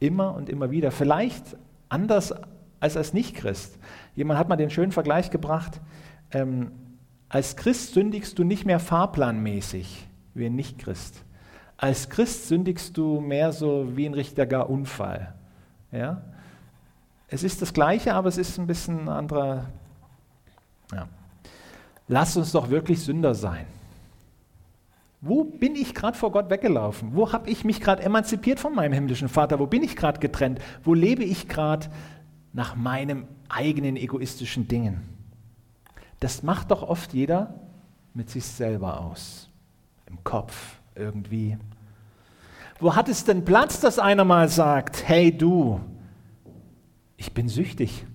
Immer 0.00 0.34
und 0.34 0.48
immer 0.48 0.70
wieder. 0.70 0.90
Vielleicht 0.90 1.56
anders 1.88 2.34
als 2.80 2.96
als 2.96 3.12
Nicht-Christ. 3.12 3.78
Jemand 4.14 4.38
hat 4.38 4.48
mal 4.48 4.56
den 4.56 4.70
schönen 4.70 4.92
Vergleich 4.92 5.30
gebracht, 5.30 5.80
ähm, 6.30 6.72
als 7.28 7.56
Christ 7.56 7.92
sündigst 7.94 8.38
du 8.38 8.44
nicht 8.44 8.64
mehr 8.64 8.80
fahrplanmäßig 8.80 10.06
wie 10.34 10.46
ein 10.46 10.54
Nicht-Christ. 10.54 11.24
Als 11.76 12.08
Christ 12.08 12.48
sündigst 12.48 12.96
du 12.96 13.20
mehr 13.20 13.52
so 13.52 13.96
wie 13.96 14.06
ein 14.06 14.14
richtiger 14.14 14.68
Unfall. 14.70 15.34
Ja? 15.92 16.22
Es 17.28 17.42
ist 17.42 17.60
das 17.60 17.72
Gleiche, 17.72 18.14
aber 18.14 18.28
es 18.28 18.38
ist 18.38 18.58
ein 18.58 18.66
bisschen 18.66 19.02
ein 19.02 19.08
anderer. 19.08 19.66
Ja. 20.92 21.06
Lass 22.08 22.36
uns 22.36 22.52
doch 22.52 22.70
wirklich 22.70 23.02
Sünder 23.02 23.34
sein. 23.34 23.66
Wo 25.20 25.44
bin 25.44 25.74
ich 25.74 25.94
gerade 25.94 26.16
vor 26.16 26.30
Gott 26.30 26.48
weggelaufen? 26.48 27.14
Wo 27.14 27.32
habe 27.32 27.50
ich 27.50 27.64
mich 27.64 27.80
gerade 27.80 28.02
emanzipiert 28.02 28.60
von 28.60 28.74
meinem 28.74 28.92
himmlischen 28.92 29.28
Vater? 29.28 29.58
Wo 29.58 29.66
bin 29.66 29.82
ich 29.82 29.96
gerade 29.96 30.20
getrennt? 30.20 30.60
Wo 30.84 30.94
lebe 30.94 31.24
ich 31.24 31.48
gerade 31.48 31.88
nach 32.52 32.76
meinem 32.76 33.26
eigenen 33.48 33.96
egoistischen 33.96 34.68
Dingen? 34.68 35.02
Das 36.20 36.42
macht 36.42 36.70
doch 36.70 36.82
oft 36.82 37.14
jeder 37.14 37.54
mit 38.14 38.30
sich 38.30 38.44
selber 38.44 39.00
aus. 39.00 39.48
Im 40.06 40.22
Kopf 40.22 40.76
irgendwie. 40.94 41.58
Wo 42.80 42.94
hat 42.94 43.08
es 43.08 43.24
denn 43.24 43.44
Platz, 43.44 43.80
dass 43.80 43.98
einer 43.98 44.24
mal 44.24 44.48
sagt, 44.48 45.08
hey 45.08 45.36
du, 45.36 45.80
ich 47.16 47.34
bin 47.34 47.48
süchtig. 47.48 48.06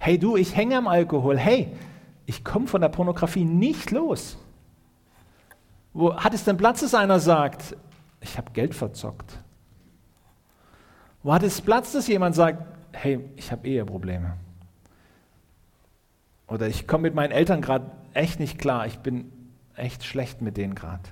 Hey 0.00 0.18
du, 0.18 0.36
ich 0.36 0.56
hänge 0.56 0.76
am 0.76 0.88
Alkohol. 0.88 1.38
Hey, 1.38 1.68
ich 2.26 2.44
komme 2.44 2.66
von 2.66 2.80
der 2.80 2.88
Pornografie 2.88 3.44
nicht 3.44 3.92
los. 3.92 4.36
Wo 5.96 6.14
hat 6.14 6.34
es 6.34 6.44
denn 6.44 6.58
Platz, 6.58 6.80
dass 6.80 6.92
einer 6.92 7.18
sagt, 7.20 7.74
ich 8.20 8.36
habe 8.36 8.50
Geld 8.50 8.74
verzockt? 8.74 9.38
Wo 11.22 11.32
hat 11.32 11.42
es 11.42 11.62
Platz, 11.62 11.92
dass 11.92 12.06
jemand 12.06 12.34
sagt, 12.34 12.62
hey, 12.92 13.26
ich 13.34 13.50
habe 13.50 13.66
Eheprobleme? 13.66 14.34
Oder 16.48 16.68
ich 16.68 16.86
komme 16.86 17.04
mit 17.04 17.14
meinen 17.14 17.30
Eltern 17.30 17.62
gerade 17.62 17.90
echt 18.12 18.40
nicht 18.40 18.58
klar, 18.58 18.86
ich 18.86 18.98
bin 18.98 19.32
echt 19.74 20.04
schlecht 20.04 20.42
mit 20.42 20.58
denen 20.58 20.74
gerade. 20.74 21.02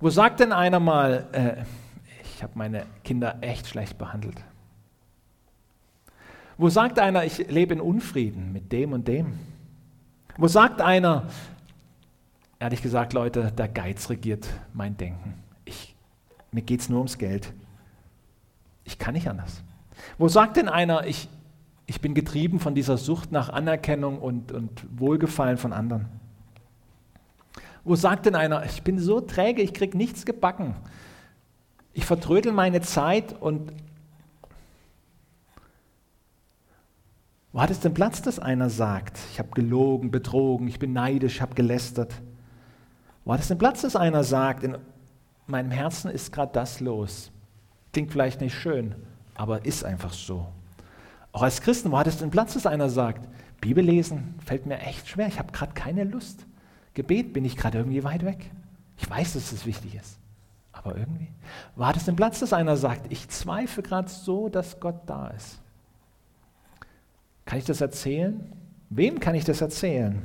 Wo 0.00 0.08
sagt 0.08 0.40
denn 0.40 0.52
einer 0.52 0.80
mal, 0.80 1.26
äh, 1.32 1.62
ich 2.22 2.42
habe 2.42 2.52
meine 2.54 2.86
Kinder 3.04 3.36
echt 3.42 3.68
schlecht 3.68 3.98
behandelt? 3.98 4.42
Wo 6.56 6.70
sagt 6.70 6.98
einer, 6.98 7.22
ich 7.24 7.36
lebe 7.50 7.74
in 7.74 7.82
Unfrieden 7.82 8.50
mit 8.50 8.72
dem 8.72 8.94
und 8.94 9.06
dem? 9.08 9.38
Wo 10.38 10.48
sagt 10.48 10.80
einer, 10.80 11.24
ehrlich 12.64 12.80
gesagt, 12.80 13.12
Leute, 13.12 13.52
der 13.52 13.68
Geiz 13.68 14.08
regiert 14.08 14.48
mein 14.72 14.96
Denken. 14.96 15.34
Ich, 15.66 15.94
mir 16.50 16.62
geht 16.62 16.80
es 16.80 16.88
nur 16.88 17.00
ums 17.00 17.18
Geld. 17.18 17.52
Ich 18.84 18.98
kann 18.98 19.12
nicht 19.12 19.28
anders. 19.28 19.62
Wo 20.16 20.28
sagt 20.28 20.56
denn 20.56 20.70
einer, 20.70 21.06
ich, 21.06 21.28
ich 21.84 22.00
bin 22.00 22.14
getrieben 22.14 22.60
von 22.60 22.74
dieser 22.74 22.96
Sucht 22.96 23.32
nach 23.32 23.50
Anerkennung 23.50 24.18
und, 24.18 24.50
und 24.50 24.86
Wohlgefallen 24.98 25.58
von 25.58 25.74
anderen? 25.74 26.06
Wo 27.84 27.96
sagt 27.96 28.24
denn 28.24 28.34
einer, 28.34 28.64
ich 28.64 28.82
bin 28.82 28.98
so 28.98 29.20
träge, 29.20 29.60
ich 29.60 29.74
kriege 29.74 29.94
nichts 29.98 30.24
gebacken. 30.24 30.74
Ich 31.92 32.06
vertrödel 32.06 32.52
meine 32.52 32.80
Zeit 32.80 33.38
und 33.42 33.74
Wo 37.52 37.60
hat 37.60 37.70
es 37.70 37.80
denn 37.80 37.92
Platz, 37.92 38.22
dass 38.22 38.38
einer 38.38 38.70
sagt, 38.70 39.18
ich 39.30 39.38
habe 39.38 39.50
gelogen, 39.50 40.10
betrogen, 40.10 40.66
ich 40.66 40.78
bin 40.78 40.94
neidisch, 40.94 41.42
habe 41.42 41.54
gelästert? 41.54 42.14
Wo 43.24 43.32
hat 43.32 43.40
es 43.40 43.48
denn 43.48 43.58
Platz, 43.58 43.82
dass 43.82 43.96
einer 43.96 44.22
sagt, 44.24 44.62
in 44.62 44.76
meinem 45.46 45.70
Herzen 45.70 46.10
ist 46.10 46.32
gerade 46.32 46.52
das 46.52 46.80
los? 46.80 47.30
Klingt 47.92 48.12
vielleicht 48.12 48.40
nicht 48.40 48.54
schön, 48.54 48.94
aber 49.34 49.64
ist 49.64 49.84
einfach 49.84 50.12
so. 50.12 50.46
Auch 51.32 51.42
als 51.42 51.60
Christen, 51.60 51.90
wo 51.90 51.98
hat 51.98 52.06
es 52.06 52.18
denn 52.18 52.30
Platz, 52.30 52.54
dass 52.54 52.66
einer 52.66 52.88
sagt, 52.88 53.28
Bibel 53.60 53.82
lesen 53.82 54.34
fällt 54.44 54.66
mir 54.66 54.78
echt 54.78 55.08
schwer, 55.08 55.26
ich 55.26 55.38
habe 55.38 55.52
gerade 55.52 55.72
keine 55.72 56.04
Lust. 56.04 56.46
Gebet 56.92 57.32
bin 57.32 57.44
ich 57.44 57.56
gerade 57.56 57.78
irgendwie 57.78 58.04
weit 58.04 58.24
weg. 58.24 58.50
Ich 58.98 59.08
weiß, 59.08 59.32
dass 59.32 59.52
es 59.52 59.66
wichtig 59.66 59.94
ist, 59.94 60.18
aber 60.72 60.96
irgendwie. 60.96 61.28
Wo 61.74 61.86
hat 61.86 61.96
es 61.96 62.04
denn 62.04 62.14
Platz, 62.14 62.40
dass 62.40 62.52
einer 62.52 62.76
sagt, 62.76 63.10
ich 63.10 63.28
zweifle 63.30 63.82
gerade 63.82 64.08
so, 64.08 64.48
dass 64.48 64.78
Gott 64.80 65.00
da 65.06 65.28
ist? 65.28 65.60
Kann 67.46 67.58
ich 67.58 67.64
das 67.64 67.80
erzählen? 67.80 68.52
Wem 68.90 69.18
kann 69.18 69.34
ich 69.34 69.44
das 69.44 69.60
erzählen? 69.60 70.22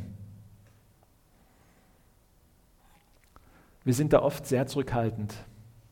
Wir 3.84 3.94
sind 3.94 4.14
da 4.14 4.22
oft 4.22 4.46
sehr 4.46 4.68
zurückhaltend, 4.68 5.34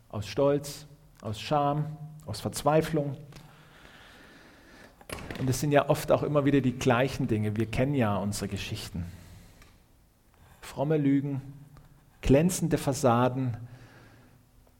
aus 0.10 0.28
Stolz, 0.28 0.88
aus 1.22 1.40
Scham, 1.40 1.86
aus 2.26 2.40
Verzweiflung. 2.40 3.16
Und 5.40 5.50
es 5.50 5.60
sind 5.60 5.72
ja 5.72 5.90
oft 5.90 6.12
auch 6.12 6.24
immer 6.24 6.46
wieder 6.46 6.62
die 6.62 6.78
gleichen 6.78 7.28
Dinge. 7.28 7.56
Wir 7.56 7.66
kennen 7.66 7.96
ja 7.96 8.18
unsere 8.18 8.48
Geschichten. 8.48 9.06
Fromme 10.62 10.98
Lügen, 10.98 11.42
glänzende 12.22 12.78
Fassaden. 12.78 13.56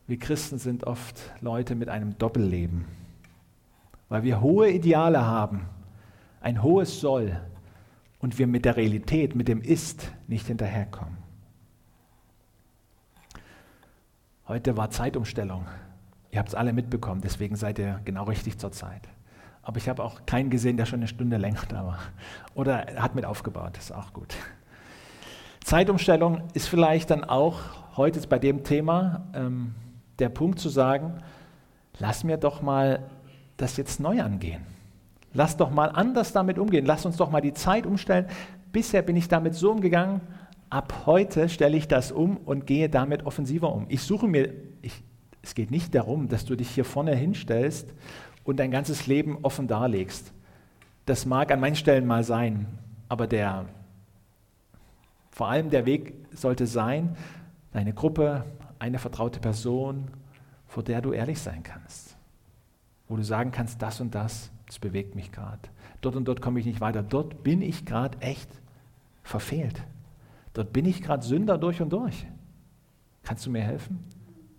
Wir 0.06 0.20
Christen 0.20 0.58
sind 0.58 0.86
oft 0.86 1.32
Leute 1.42 1.76
mit 1.76 1.90
einem 1.90 2.18
Doppelleben, 2.18 2.86
weil 4.10 4.24
wir 4.24 4.42
hohe 4.42 4.70
Ideale 4.70 5.26
haben 5.26 5.68
ein 6.42 6.64
hohes 6.64 7.02
Soll 7.02 7.40
und 8.20 8.40
wir 8.40 8.48
mit 8.48 8.66
der 8.66 8.78
Realität, 8.78 9.36
mit 9.36 9.48
dem 9.48 9.62
Ist 9.62 10.12
nicht 10.28 10.48
hinterherkommen. 10.48 11.18
Heute 14.48 14.78
war 14.78 14.90
Zeitumstellung. 14.90 15.66
Ihr 16.32 16.40
habt 16.40 16.50
es 16.50 16.56
alle 16.56 16.72
mitbekommen, 16.72 17.20
deswegen 17.20 17.58
seid 17.58 17.80
ihr 17.80 18.00
genau 18.06 18.24
richtig 18.24 18.58
zur 18.58 18.72
Zeit. 18.72 19.02
Aber 19.62 19.76
ich 19.76 19.90
habe 19.90 20.02
auch 20.02 20.26
keinen 20.26 20.50
gesehen, 20.50 20.78
der 20.78 20.86
schon 20.86 21.00
eine 21.00 21.10
Stunde 21.10 21.36
länger 21.36 21.64
da 21.68 21.86
war. 21.86 22.00
Oder 22.54 22.86
hat 22.96 23.14
mit 23.14 23.26
aufgebaut, 23.26 23.72
das 23.74 23.86
ist 23.86 23.92
auch 23.92 24.14
gut. 24.14 24.36
Zeitumstellung 25.66 26.44
ist 26.54 26.70
vielleicht 26.70 27.10
dann 27.10 27.26
auch 27.26 27.60
heute 27.98 28.26
bei 28.26 28.40
dem 28.40 28.64
Thema 28.64 29.26
ähm, 29.34 29.76
der 30.20 30.30
Punkt 30.30 30.60
zu 30.60 30.70
sagen, 30.70 31.22
lass 32.00 32.24
mir 32.24 32.38
doch 32.38 32.62
mal 32.62 33.04
das 33.58 33.76
jetzt 33.76 34.00
neu 34.00 34.22
angehen. 34.22 34.66
Lass 35.34 35.58
doch 35.58 35.72
mal 35.72 35.90
anders 35.90 36.32
damit 36.32 36.58
umgehen. 36.58 36.86
Lass 36.86 37.06
uns 37.06 37.18
doch 37.18 37.30
mal 37.30 37.42
die 37.42 37.54
Zeit 37.54 37.86
umstellen. 37.86 38.28
Bisher 38.72 39.02
bin 39.02 39.18
ich 39.18 39.28
damit 39.28 39.56
so 39.56 39.72
umgegangen. 39.72 40.22
Ab 40.70 41.06
heute 41.06 41.50
stelle 41.50 41.78
ich 41.78 41.88
das 41.88 42.12
um 42.12 42.38
und 42.38 42.68
gehe 42.68 42.90
damit 42.90 43.26
offensiver 43.26 43.74
um. 43.74 43.86
Ich 43.90 44.02
suche 44.02 44.28
mir, 44.28 44.54
ich, 44.82 45.04
es 45.42 45.56
geht 45.56 45.72
nicht 45.72 45.96
darum, 45.96 46.28
dass 46.28 46.46
du 46.46 46.56
dich 46.56 46.70
hier 46.70 46.86
vorne 46.86 47.16
hinstellst 47.16 47.94
und 48.44 48.58
dein 48.58 48.72
ganzes 48.72 49.08
Leben 49.08 49.40
offen 49.44 49.68
darlegst. 49.68 50.34
Das 51.06 51.26
mag 51.26 51.52
an 51.52 51.60
manchen 51.60 51.78
Stellen 51.78 52.06
mal 52.06 52.24
sein, 52.24 52.68
aber 53.08 53.28
der, 53.28 53.66
vor 55.32 55.48
allem 55.48 55.70
der 55.70 55.86
Weg 55.86 56.16
sollte 56.32 56.68
sein, 56.68 57.16
deine 57.72 57.94
Gruppe, 57.94 58.44
eine 58.80 59.00
vertraute 59.00 59.40
Person, 59.40 60.10
vor 60.68 60.84
der 60.84 61.02
du 61.02 61.14
ehrlich 61.14 61.40
sein 61.40 61.64
kannst. 61.64 62.18
Wo 63.08 63.16
du 63.16 63.24
sagen 63.24 63.52
kannst, 63.52 63.82
das 63.82 64.02
und 64.02 64.14
das 64.14 64.52
das 64.68 64.80
bewegt 64.80 65.16
mich 65.16 65.32
gerade. 65.32 65.62
Dort 66.02 66.16
und 66.16 66.26
dort 66.26 66.42
komme 66.42 66.60
ich 66.60 66.66
nicht 66.66 66.82
weiter. 66.82 67.02
Dort 67.02 67.44
bin 67.44 67.62
ich 67.62 67.86
gerade 67.86 68.20
echt 68.20 68.50
verfehlt. 69.24 69.82
Dort 70.58 70.74
bin 70.74 70.86
ich 70.86 71.04
gerade 71.04 71.24
Sünder 71.24 71.60
durch 71.60 71.84
und 71.84 71.92
durch. 71.92 72.26
Kannst 73.22 73.46
du 73.46 73.52
mir 73.52 73.62
helfen? 73.62 74.04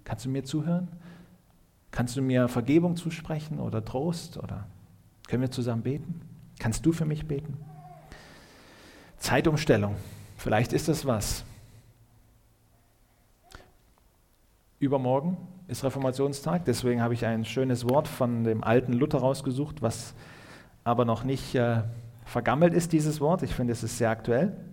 Kannst 0.05 0.27
du 0.27 0.29
mir 0.29 0.45
zuhören? 0.45 0.87
Kannst 1.91 2.17
du 2.17 2.23
mir 2.23 2.47
Vergebung 2.47 2.95
zusprechen 2.95 3.59
oder 3.59 3.85
Trost? 3.85 4.37
Oder 4.37 4.69
können 5.27 5.43
wir 5.43 5.51
zusammen 5.51 5.83
beten? 5.83 6.21
Kannst 6.61 6.87
du 6.87 6.93
für 6.93 7.05
mich 7.05 7.27
beten? 7.27 7.57
Zeitumstellung. 9.17 9.97
Vielleicht 10.37 10.73
ist 10.73 10.87
das 10.87 11.05
was. 11.05 11.43
Übermorgen 14.79 15.37
ist 15.67 15.83
Reformationstag, 15.83 16.65
deswegen 16.65 17.03
habe 17.03 17.15
ich 17.15 17.27
ein 17.27 17.45
schönes 17.45 17.89
Wort 17.89 18.07
von 18.07 18.45
dem 18.45 18.63
alten 18.63 18.93
Luther 18.93 19.19
rausgesucht, 19.19 19.83
was 19.83 20.15
aber 20.85 21.05
noch 21.05 21.25
nicht 21.25 21.57
äh, 21.57 21.83
vergammelt 22.25 22.73
ist, 22.73 22.93
dieses 22.93 23.21
Wort. 23.21 23.43
Ich 23.43 23.53
finde, 23.53 23.73
es 23.73 23.83
ist 23.83 23.99
sehr 23.99 24.11
aktuell. 24.11 24.68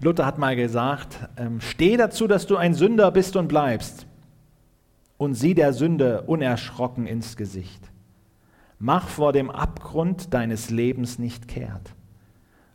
Luther 0.00 0.26
hat 0.26 0.38
mal 0.38 0.56
gesagt, 0.56 1.18
ähm, 1.36 1.60
steh 1.60 1.96
dazu, 1.96 2.26
dass 2.26 2.46
du 2.46 2.56
ein 2.56 2.74
Sünder 2.74 3.10
bist 3.10 3.36
und 3.36 3.48
bleibst. 3.48 4.06
und 5.22 5.34
sieh 5.34 5.54
der 5.54 5.72
Sünde 5.72 6.22
unerschrocken 6.22 7.06
ins 7.06 7.36
Gesicht. 7.36 7.92
Mach 8.80 9.06
vor 9.06 9.32
dem 9.32 9.50
Abgrund 9.50 10.34
deines 10.34 10.68
Lebens 10.70 11.20
nicht 11.20 11.46
kehrt, 11.46 11.94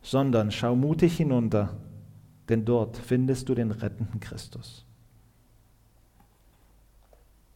sondern 0.01 0.51
schau 0.51 0.73
mutig 0.73 1.17
hinunter, 1.17 1.75
denn 2.47 2.63
dort 2.63 2.95
findest 2.95 3.49
du 3.49 3.55
den 3.55 3.71
rettenden 3.71 4.21
Christus. 4.21 4.85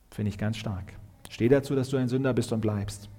Finde 0.10 0.28
ich 0.28 0.38
ganz 0.38 0.58
stark. 0.58 0.92
Steh 1.30 1.48
dazu, 1.48 1.74
dass 1.74 1.88
du 1.88 1.96
ein 1.96 2.10
Sünder 2.10 2.34
bist 2.34 2.52
und 2.52 2.60
bleibst. 2.60 3.10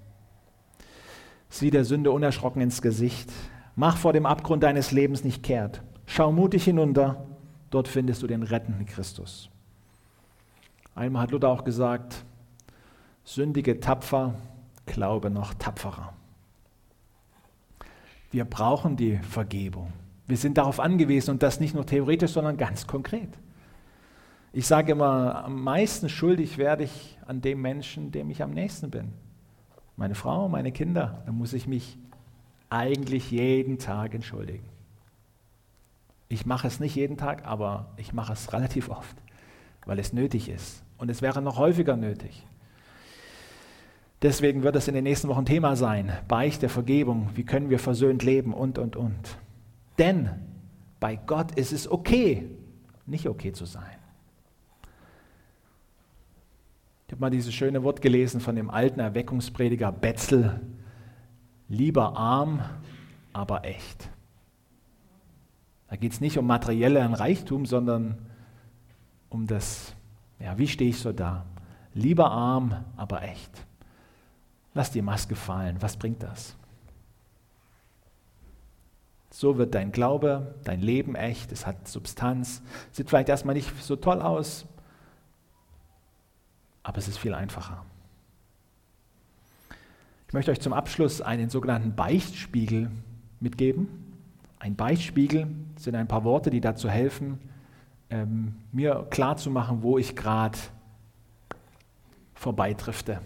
Sieh 1.49 1.71
der 1.71 1.85
Sünde 1.85 2.11
unerschrocken 2.11 2.61
ins 2.61 2.83
Gesicht. 2.83 3.31
Mach 3.75 3.97
vor 3.97 4.13
dem 4.13 4.27
Abgrund 4.27 4.61
deines 4.61 4.91
Lebens 4.91 5.23
nicht 5.23 5.41
kehrt. 5.41 5.81
Schau 6.05 6.31
mutig 6.31 6.65
hinunter, 6.65 7.25
dort 7.69 7.87
findest 7.87 8.21
du 8.21 8.27
den 8.27 8.43
rettenden 8.43 8.85
Christus. 8.85 9.49
Einmal 10.95 11.23
hat 11.23 11.31
Luther 11.31 11.49
auch 11.49 11.63
gesagt, 11.63 12.23
sündige 13.23 13.79
tapfer, 13.79 14.35
glaube 14.85 15.29
noch 15.29 15.53
tapferer. 15.53 16.13
Wir 18.31 18.45
brauchen 18.45 18.97
die 18.97 19.17
Vergebung. 19.17 19.93
Wir 20.27 20.37
sind 20.37 20.57
darauf 20.57 20.79
angewiesen 20.79 21.31
und 21.31 21.43
das 21.43 21.59
nicht 21.59 21.75
nur 21.75 21.85
theoretisch, 21.85 22.31
sondern 22.31 22.57
ganz 22.57 22.87
konkret. 22.87 23.29
Ich 24.53 24.67
sage 24.67 24.91
immer, 24.91 25.43
am 25.45 25.63
meisten 25.63 26.09
schuldig 26.09 26.57
werde 26.57 26.83
ich 26.83 27.17
an 27.25 27.41
dem 27.41 27.61
Menschen, 27.61 28.11
dem 28.11 28.29
ich 28.29 28.43
am 28.43 28.51
nächsten 28.51 28.91
bin. 28.91 29.11
Meine 29.97 30.15
Frau, 30.15 30.47
meine 30.47 30.71
Kinder. 30.71 31.23
Da 31.25 31.31
muss 31.31 31.53
ich 31.53 31.67
mich 31.67 31.97
eigentlich 32.69 33.31
jeden 33.31 33.79
Tag 33.79 34.13
entschuldigen. 34.13 34.65
Ich 36.33 36.47
mache 36.47 36.65
es 36.65 36.79
nicht 36.79 36.95
jeden 36.95 37.15
Tag, 37.15 37.45
aber 37.45 37.91
ich 37.95 38.11
mache 38.11 38.33
es 38.33 38.53
relativ 38.53 38.89
oft, 38.89 39.15
weil 39.85 39.99
es 39.99 40.13
nötig 40.13 40.49
ist. 40.49 40.83
Und 40.97 41.11
es 41.11 41.21
wäre 41.21 41.43
noch 41.43 41.59
häufiger 41.59 41.95
nötig. 41.95 42.43
Deswegen 44.23 44.63
wird 44.63 44.75
es 44.75 44.87
in 44.87 44.95
den 44.95 45.03
nächsten 45.03 45.27
Wochen 45.27 45.45
Thema 45.45 45.75
sein. 45.75 46.11
Beichte, 46.27 46.69
Vergebung, 46.69 47.29
wie 47.35 47.43
können 47.43 47.69
wir 47.69 47.77
versöhnt 47.77 48.23
leben 48.23 48.51
und, 48.51 48.79
und, 48.79 48.95
und. 48.95 49.37
Denn 49.99 50.31
bei 50.99 51.17
Gott 51.17 51.51
ist 51.51 51.71
es 51.71 51.87
okay, 51.87 52.49
nicht 53.05 53.29
okay 53.29 53.51
zu 53.51 53.65
sein. 53.65 53.95
Ich 57.05 57.11
habe 57.11 57.21
mal 57.21 57.29
dieses 57.29 57.53
schöne 57.53 57.83
Wort 57.83 58.01
gelesen 58.01 58.41
von 58.41 58.55
dem 58.55 58.71
alten 58.71 58.99
Erweckungsprediger 58.99 59.91
Betzel. 59.91 60.61
Lieber 61.69 62.17
arm, 62.17 62.61
aber 63.33 63.65
echt. 63.65 64.09
Da 65.93 65.97
geht 65.97 66.13
es 66.13 66.21
nicht 66.21 66.39
um 66.39 66.47
materiellen 66.47 67.13
Reichtum, 67.13 67.67
sondern 67.67 68.17
um 69.29 69.45
das, 69.45 69.93
ja, 70.39 70.57
wie 70.57 70.67
stehe 70.67 70.89
ich 70.89 70.97
so 70.97 71.11
da? 71.11 71.45
Lieber 71.93 72.31
arm, 72.31 72.83
aber 72.97 73.21
echt. 73.21 73.51
Lass 74.73 74.89
die 74.89 75.03
Maske 75.03 75.35
fallen. 75.35 75.79
Was 75.83 75.95
bringt 75.97 76.23
das? 76.23 76.55
So 79.29 79.59
wird 79.59 79.75
dein 79.75 79.91
Glaube, 79.91 80.55
dein 80.63 80.81
Leben 80.81 81.13
echt, 81.13 81.51
es 81.51 81.67
hat 81.67 81.87
Substanz, 81.87 82.63
sieht 82.91 83.09
vielleicht 83.09 83.29
erstmal 83.29 83.53
nicht 83.53 83.71
so 83.83 83.95
toll 83.95 84.19
aus, 84.19 84.65
aber 86.81 86.97
es 86.97 87.07
ist 87.07 87.19
viel 87.19 87.35
einfacher. 87.35 87.85
Ich 90.27 90.33
möchte 90.33 90.49
euch 90.49 90.59
zum 90.59 90.73
Abschluss 90.73 91.21
einen 91.21 91.51
sogenannten 91.51 91.95
Beichtspiegel 91.95 92.89
mitgeben. 93.39 94.02
Ein 94.63 94.77
Beichtspiegel 94.77 95.47
sind 95.75 95.93
ein 95.95 96.07
paar 96.07 96.23
Worte, 96.23 96.49
die 96.49 96.61
dazu 96.61 96.89
helfen, 96.89 97.37
ähm, 98.09 98.55
mir 98.71 99.05
klarzumachen, 99.09 99.83
wo 99.83 99.97
ich 99.97 100.15
gerade 100.15 100.57
vorbeidrifte. 102.33 103.19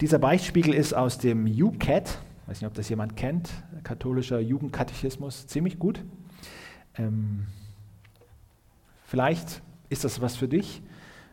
Dieser 0.00 0.18
Beichtspiegel 0.18 0.72
ist 0.72 0.94
aus 0.94 1.18
dem 1.18 1.44
UCAT, 1.44 2.08
ich 2.08 2.48
weiß 2.48 2.60
nicht, 2.62 2.68
ob 2.68 2.72
das 2.72 2.88
jemand 2.88 3.16
kennt, 3.16 3.50
katholischer 3.82 4.40
Jugendkatechismus, 4.40 5.46
ziemlich 5.46 5.78
gut. 5.78 6.02
Ähm, 6.96 7.46
vielleicht 9.04 9.60
ist 9.90 10.04
das 10.04 10.22
was 10.22 10.36
für 10.36 10.48
dich. 10.48 10.80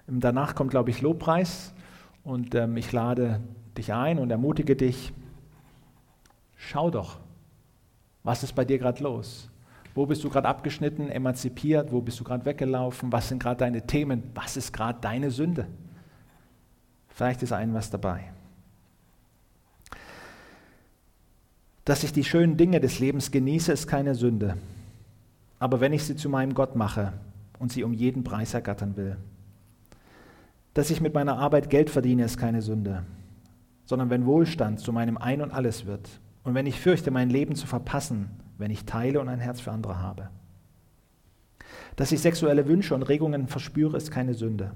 Ähm, 0.10 0.20
danach 0.20 0.54
kommt, 0.54 0.72
glaube 0.72 0.90
ich, 0.90 1.02
Lobpreis 1.02 1.74
und 2.26 2.54
ähm, 2.56 2.76
ich 2.76 2.92
lade 2.92 3.40
dich 3.78 3.94
ein 3.94 4.20
und 4.20 4.32
ermutige 4.32 4.76
dich, 4.76 5.14
schau 6.58 6.92
doch, 6.92 7.22
was 8.26 8.42
ist 8.44 8.54
bei 8.54 8.66
dir 8.66 8.80
gerade 8.80 9.02
los? 9.04 9.50
Wo 9.94 10.06
bist 10.06 10.24
du 10.24 10.30
gerade 10.30 10.48
abgeschnitten, 10.48 11.10
emanzipiert? 11.10 11.92
Wo 11.92 12.02
bist 12.02 12.20
du 12.20 12.24
gerade 12.24 12.44
weggelaufen? 12.44 13.12
Was 13.12 13.30
sind 13.30 13.42
gerade 13.42 13.60
deine 13.60 13.86
Themen? 13.86 14.24
Was 14.34 14.58
ist 14.58 14.74
gerade 14.74 15.00
deine 15.00 15.32
Sünde? 15.32 15.68
Vielleicht 17.08 17.44
ist 17.44 17.54
ein 17.54 17.74
was 17.74 17.92
dabei. 17.92 18.32
Dass 21.86 22.04
ich 22.04 22.12
die 22.12 22.24
schönen 22.24 22.58
Dinge 22.58 22.80
des 22.80 23.00
Lebens 23.00 23.30
genieße, 23.30 23.72
ist 23.72 23.88
keine 23.88 24.16
Sünde. 24.16 24.58
Aber 25.60 25.80
wenn 25.80 25.94
ich 25.94 26.04
sie 26.04 26.16
zu 26.16 26.28
meinem 26.28 26.56
Gott 26.56 26.76
mache 26.76 27.14
und 27.60 27.72
sie 27.72 27.84
um 27.84 27.94
jeden 27.94 28.24
Preis 28.24 28.56
ergattern 28.56 28.98
will, 28.98 29.18
dass 30.74 30.90
ich 30.90 31.00
mit 31.00 31.14
meiner 31.14 31.38
Arbeit 31.38 31.70
Geld 31.70 31.92
verdiene, 31.92 32.26
ist 32.26 32.38
keine 32.38 32.64
Sünde, 32.64 33.04
sondern 33.86 34.10
wenn 34.10 34.26
Wohlstand 34.26 34.80
zu 34.80 34.92
meinem 34.92 35.18
Ein 35.18 35.44
und 35.44 35.52
alles 35.52 35.86
wird 35.86 36.10
und 36.46 36.54
wenn 36.54 36.68
ich 36.68 36.80
fürchte, 36.80 37.12
mein 37.12 37.30
Leben 37.30 37.56
zu 37.56 37.68
verpassen, 37.68 38.30
wenn 38.58 38.72
ich 38.72 38.86
teile 38.86 39.20
und 39.20 39.28
ein 39.28 39.40
Herz 39.40 39.60
für 39.60 39.72
andere 39.72 40.00
habe. 40.00 40.30
Dass 41.96 42.12
ich 42.12 42.22
sexuelle 42.22 42.68
Wünsche 42.68 42.94
und 42.96 43.04
Regungen 43.04 43.48
verspüre, 43.48 43.98
ist 43.98 44.12
keine 44.12 44.36
Sünde. 44.36 44.72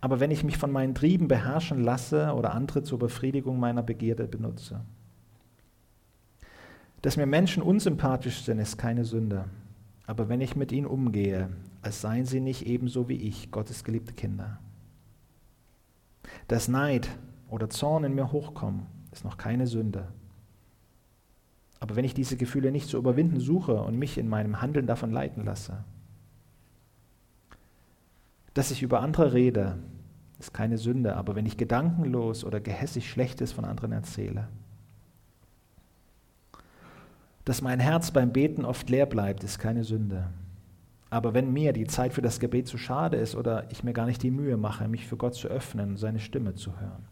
Aber 0.00 0.20
wenn 0.20 0.30
ich 0.30 0.44
mich 0.44 0.58
von 0.58 0.72
meinen 0.72 0.94
Trieben 0.94 1.28
beherrschen 1.28 1.82
lasse 1.82 2.34
oder 2.34 2.52
andere 2.54 2.82
zur 2.82 2.98
Befriedigung 2.98 3.58
meiner 3.58 3.82
Begierde 3.82 4.26
benutze, 4.26 4.80
dass 7.02 7.16
mir 7.16 7.26
Menschen 7.26 7.62
unsympathisch 7.62 8.42
sind, 8.42 8.58
ist 8.58 8.76
keine 8.76 9.04
Sünde. 9.04 9.44
Aber 10.06 10.28
wenn 10.28 10.40
ich 10.40 10.56
mit 10.56 10.72
ihnen 10.72 10.86
umgehe, 10.86 11.50
als 11.82 12.00
seien 12.00 12.26
sie 12.26 12.40
nicht 12.40 12.66
ebenso 12.66 13.08
wie 13.08 13.16
ich, 13.16 13.50
Gottes 13.50 13.84
geliebte 13.84 14.12
Kinder. 14.12 14.58
Dass 16.48 16.68
Neid 16.68 17.08
oder 17.48 17.70
Zorn 17.70 18.04
in 18.04 18.14
mir 18.14 18.32
hochkommen, 18.32 18.86
ist 19.12 19.24
noch 19.24 19.38
keine 19.38 19.66
Sünde. 19.66 20.08
Aber 21.80 21.96
wenn 21.96 22.04
ich 22.04 22.14
diese 22.14 22.36
Gefühle 22.36 22.70
nicht 22.70 22.88
zu 22.88 22.98
überwinden 22.98 23.40
suche 23.40 23.82
und 23.82 23.98
mich 23.98 24.18
in 24.18 24.28
meinem 24.28 24.60
Handeln 24.60 24.86
davon 24.86 25.10
leiten 25.10 25.44
lasse, 25.44 25.84
dass 28.54 28.70
ich 28.70 28.82
über 28.82 29.00
andere 29.00 29.32
rede, 29.32 29.78
ist 30.38 30.52
keine 30.52 30.78
Sünde, 30.78 31.16
aber 31.16 31.34
wenn 31.34 31.46
ich 31.46 31.56
gedankenlos 31.56 32.44
oder 32.44 32.60
gehässig 32.60 33.08
Schlechtes 33.08 33.52
von 33.52 33.64
anderen 33.64 33.92
erzähle, 33.92 34.48
dass 37.44 37.62
mein 37.62 37.80
Herz 37.80 38.10
beim 38.10 38.32
Beten 38.32 38.64
oft 38.64 38.88
leer 38.90 39.06
bleibt, 39.06 39.44
ist 39.44 39.58
keine 39.58 39.84
Sünde. 39.84 40.28
Aber 41.08 41.34
wenn 41.34 41.52
mir 41.52 41.72
die 41.72 41.86
Zeit 41.86 42.12
für 42.12 42.22
das 42.22 42.38
Gebet 42.38 42.68
zu 42.68 42.78
schade 42.78 43.16
ist 43.16 43.34
oder 43.34 43.70
ich 43.70 43.82
mir 43.82 43.92
gar 43.92 44.06
nicht 44.06 44.22
die 44.22 44.30
Mühe 44.30 44.56
mache, 44.56 44.86
mich 44.86 45.06
für 45.06 45.16
Gott 45.16 45.34
zu 45.34 45.48
öffnen 45.48 45.90
und 45.90 45.96
seine 45.96 46.20
Stimme 46.20 46.54
zu 46.54 46.78
hören. 46.78 47.04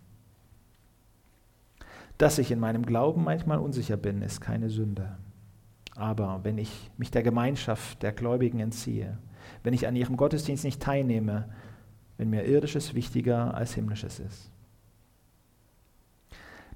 Dass 2.18 2.38
ich 2.38 2.50
in 2.50 2.60
meinem 2.60 2.84
Glauben 2.84 3.24
manchmal 3.24 3.58
unsicher 3.58 3.96
bin, 3.96 4.22
ist 4.22 4.40
keine 4.40 4.70
Sünde. 4.70 5.16
Aber 5.94 6.40
wenn 6.42 6.58
ich 6.58 6.90
mich 6.96 7.10
der 7.10 7.22
Gemeinschaft 7.22 8.02
der 8.02 8.12
Gläubigen 8.12 8.60
entziehe, 8.60 9.18
wenn 9.62 9.74
ich 9.74 9.86
an 9.86 9.96
ihrem 9.96 10.16
Gottesdienst 10.16 10.64
nicht 10.64 10.82
teilnehme, 10.82 11.48
wenn 12.16 12.30
mir 12.30 12.44
irdisches 12.44 12.94
wichtiger 12.94 13.54
als 13.54 13.74
himmlisches 13.74 14.18
ist. 14.18 14.50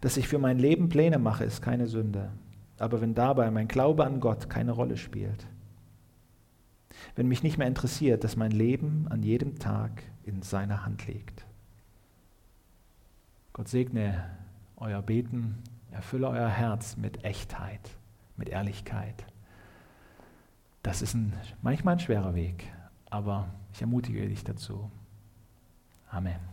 Dass 0.00 0.16
ich 0.16 0.26
für 0.26 0.38
mein 0.38 0.59
Leben 0.59 0.88
Pläne 0.88 1.18
mache, 1.18 1.44
ist 1.44 1.62
keine 1.62 1.87
Sünde 1.87 2.31
aber 2.83 3.00
wenn 3.00 3.14
dabei 3.14 3.48
mein 3.52 3.68
Glaube 3.68 4.05
an 4.05 4.18
Gott 4.18 4.50
keine 4.50 4.72
Rolle 4.72 4.96
spielt, 4.96 5.46
wenn 7.14 7.28
mich 7.28 7.44
nicht 7.44 7.57
mehr 7.57 7.68
interessiert, 7.68 8.24
dass 8.24 8.35
mein 8.35 8.50
Leben 8.50 9.07
an 9.09 9.22
jedem 9.22 9.61
Tag 9.61 10.02
in 10.24 10.42
seiner 10.42 10.85
Hand 10.85 11.07
liegt. 11.07 11.46
Gott 13.52 13.68
segne 13.68 14.37
euer 14.83 15.01
Beten, 15.01 15.62
erfülle 15.90 16.29
euer 16.29 16.49
Herz 16.49 16.97
mit 16.97 17.25
Echtheit, 17.25 17.90
mit 18.37 18.49
Ehrlichkeit. 18.49 19.25
Das 20.83 21.01
ist 21.01 21.14
ein, 21.14 21.33
manchmal 21.62 21.95
ein 21.95 22.01
schwerer 22.01 22.35
Weg, 22.35 22.71
aber 23.09 23.49
ich 23.73 23.81
ermutige 23.81 24.29
dich 24.29 24.45
dazu. 24.45 24.90
Amen. 26.11 26.51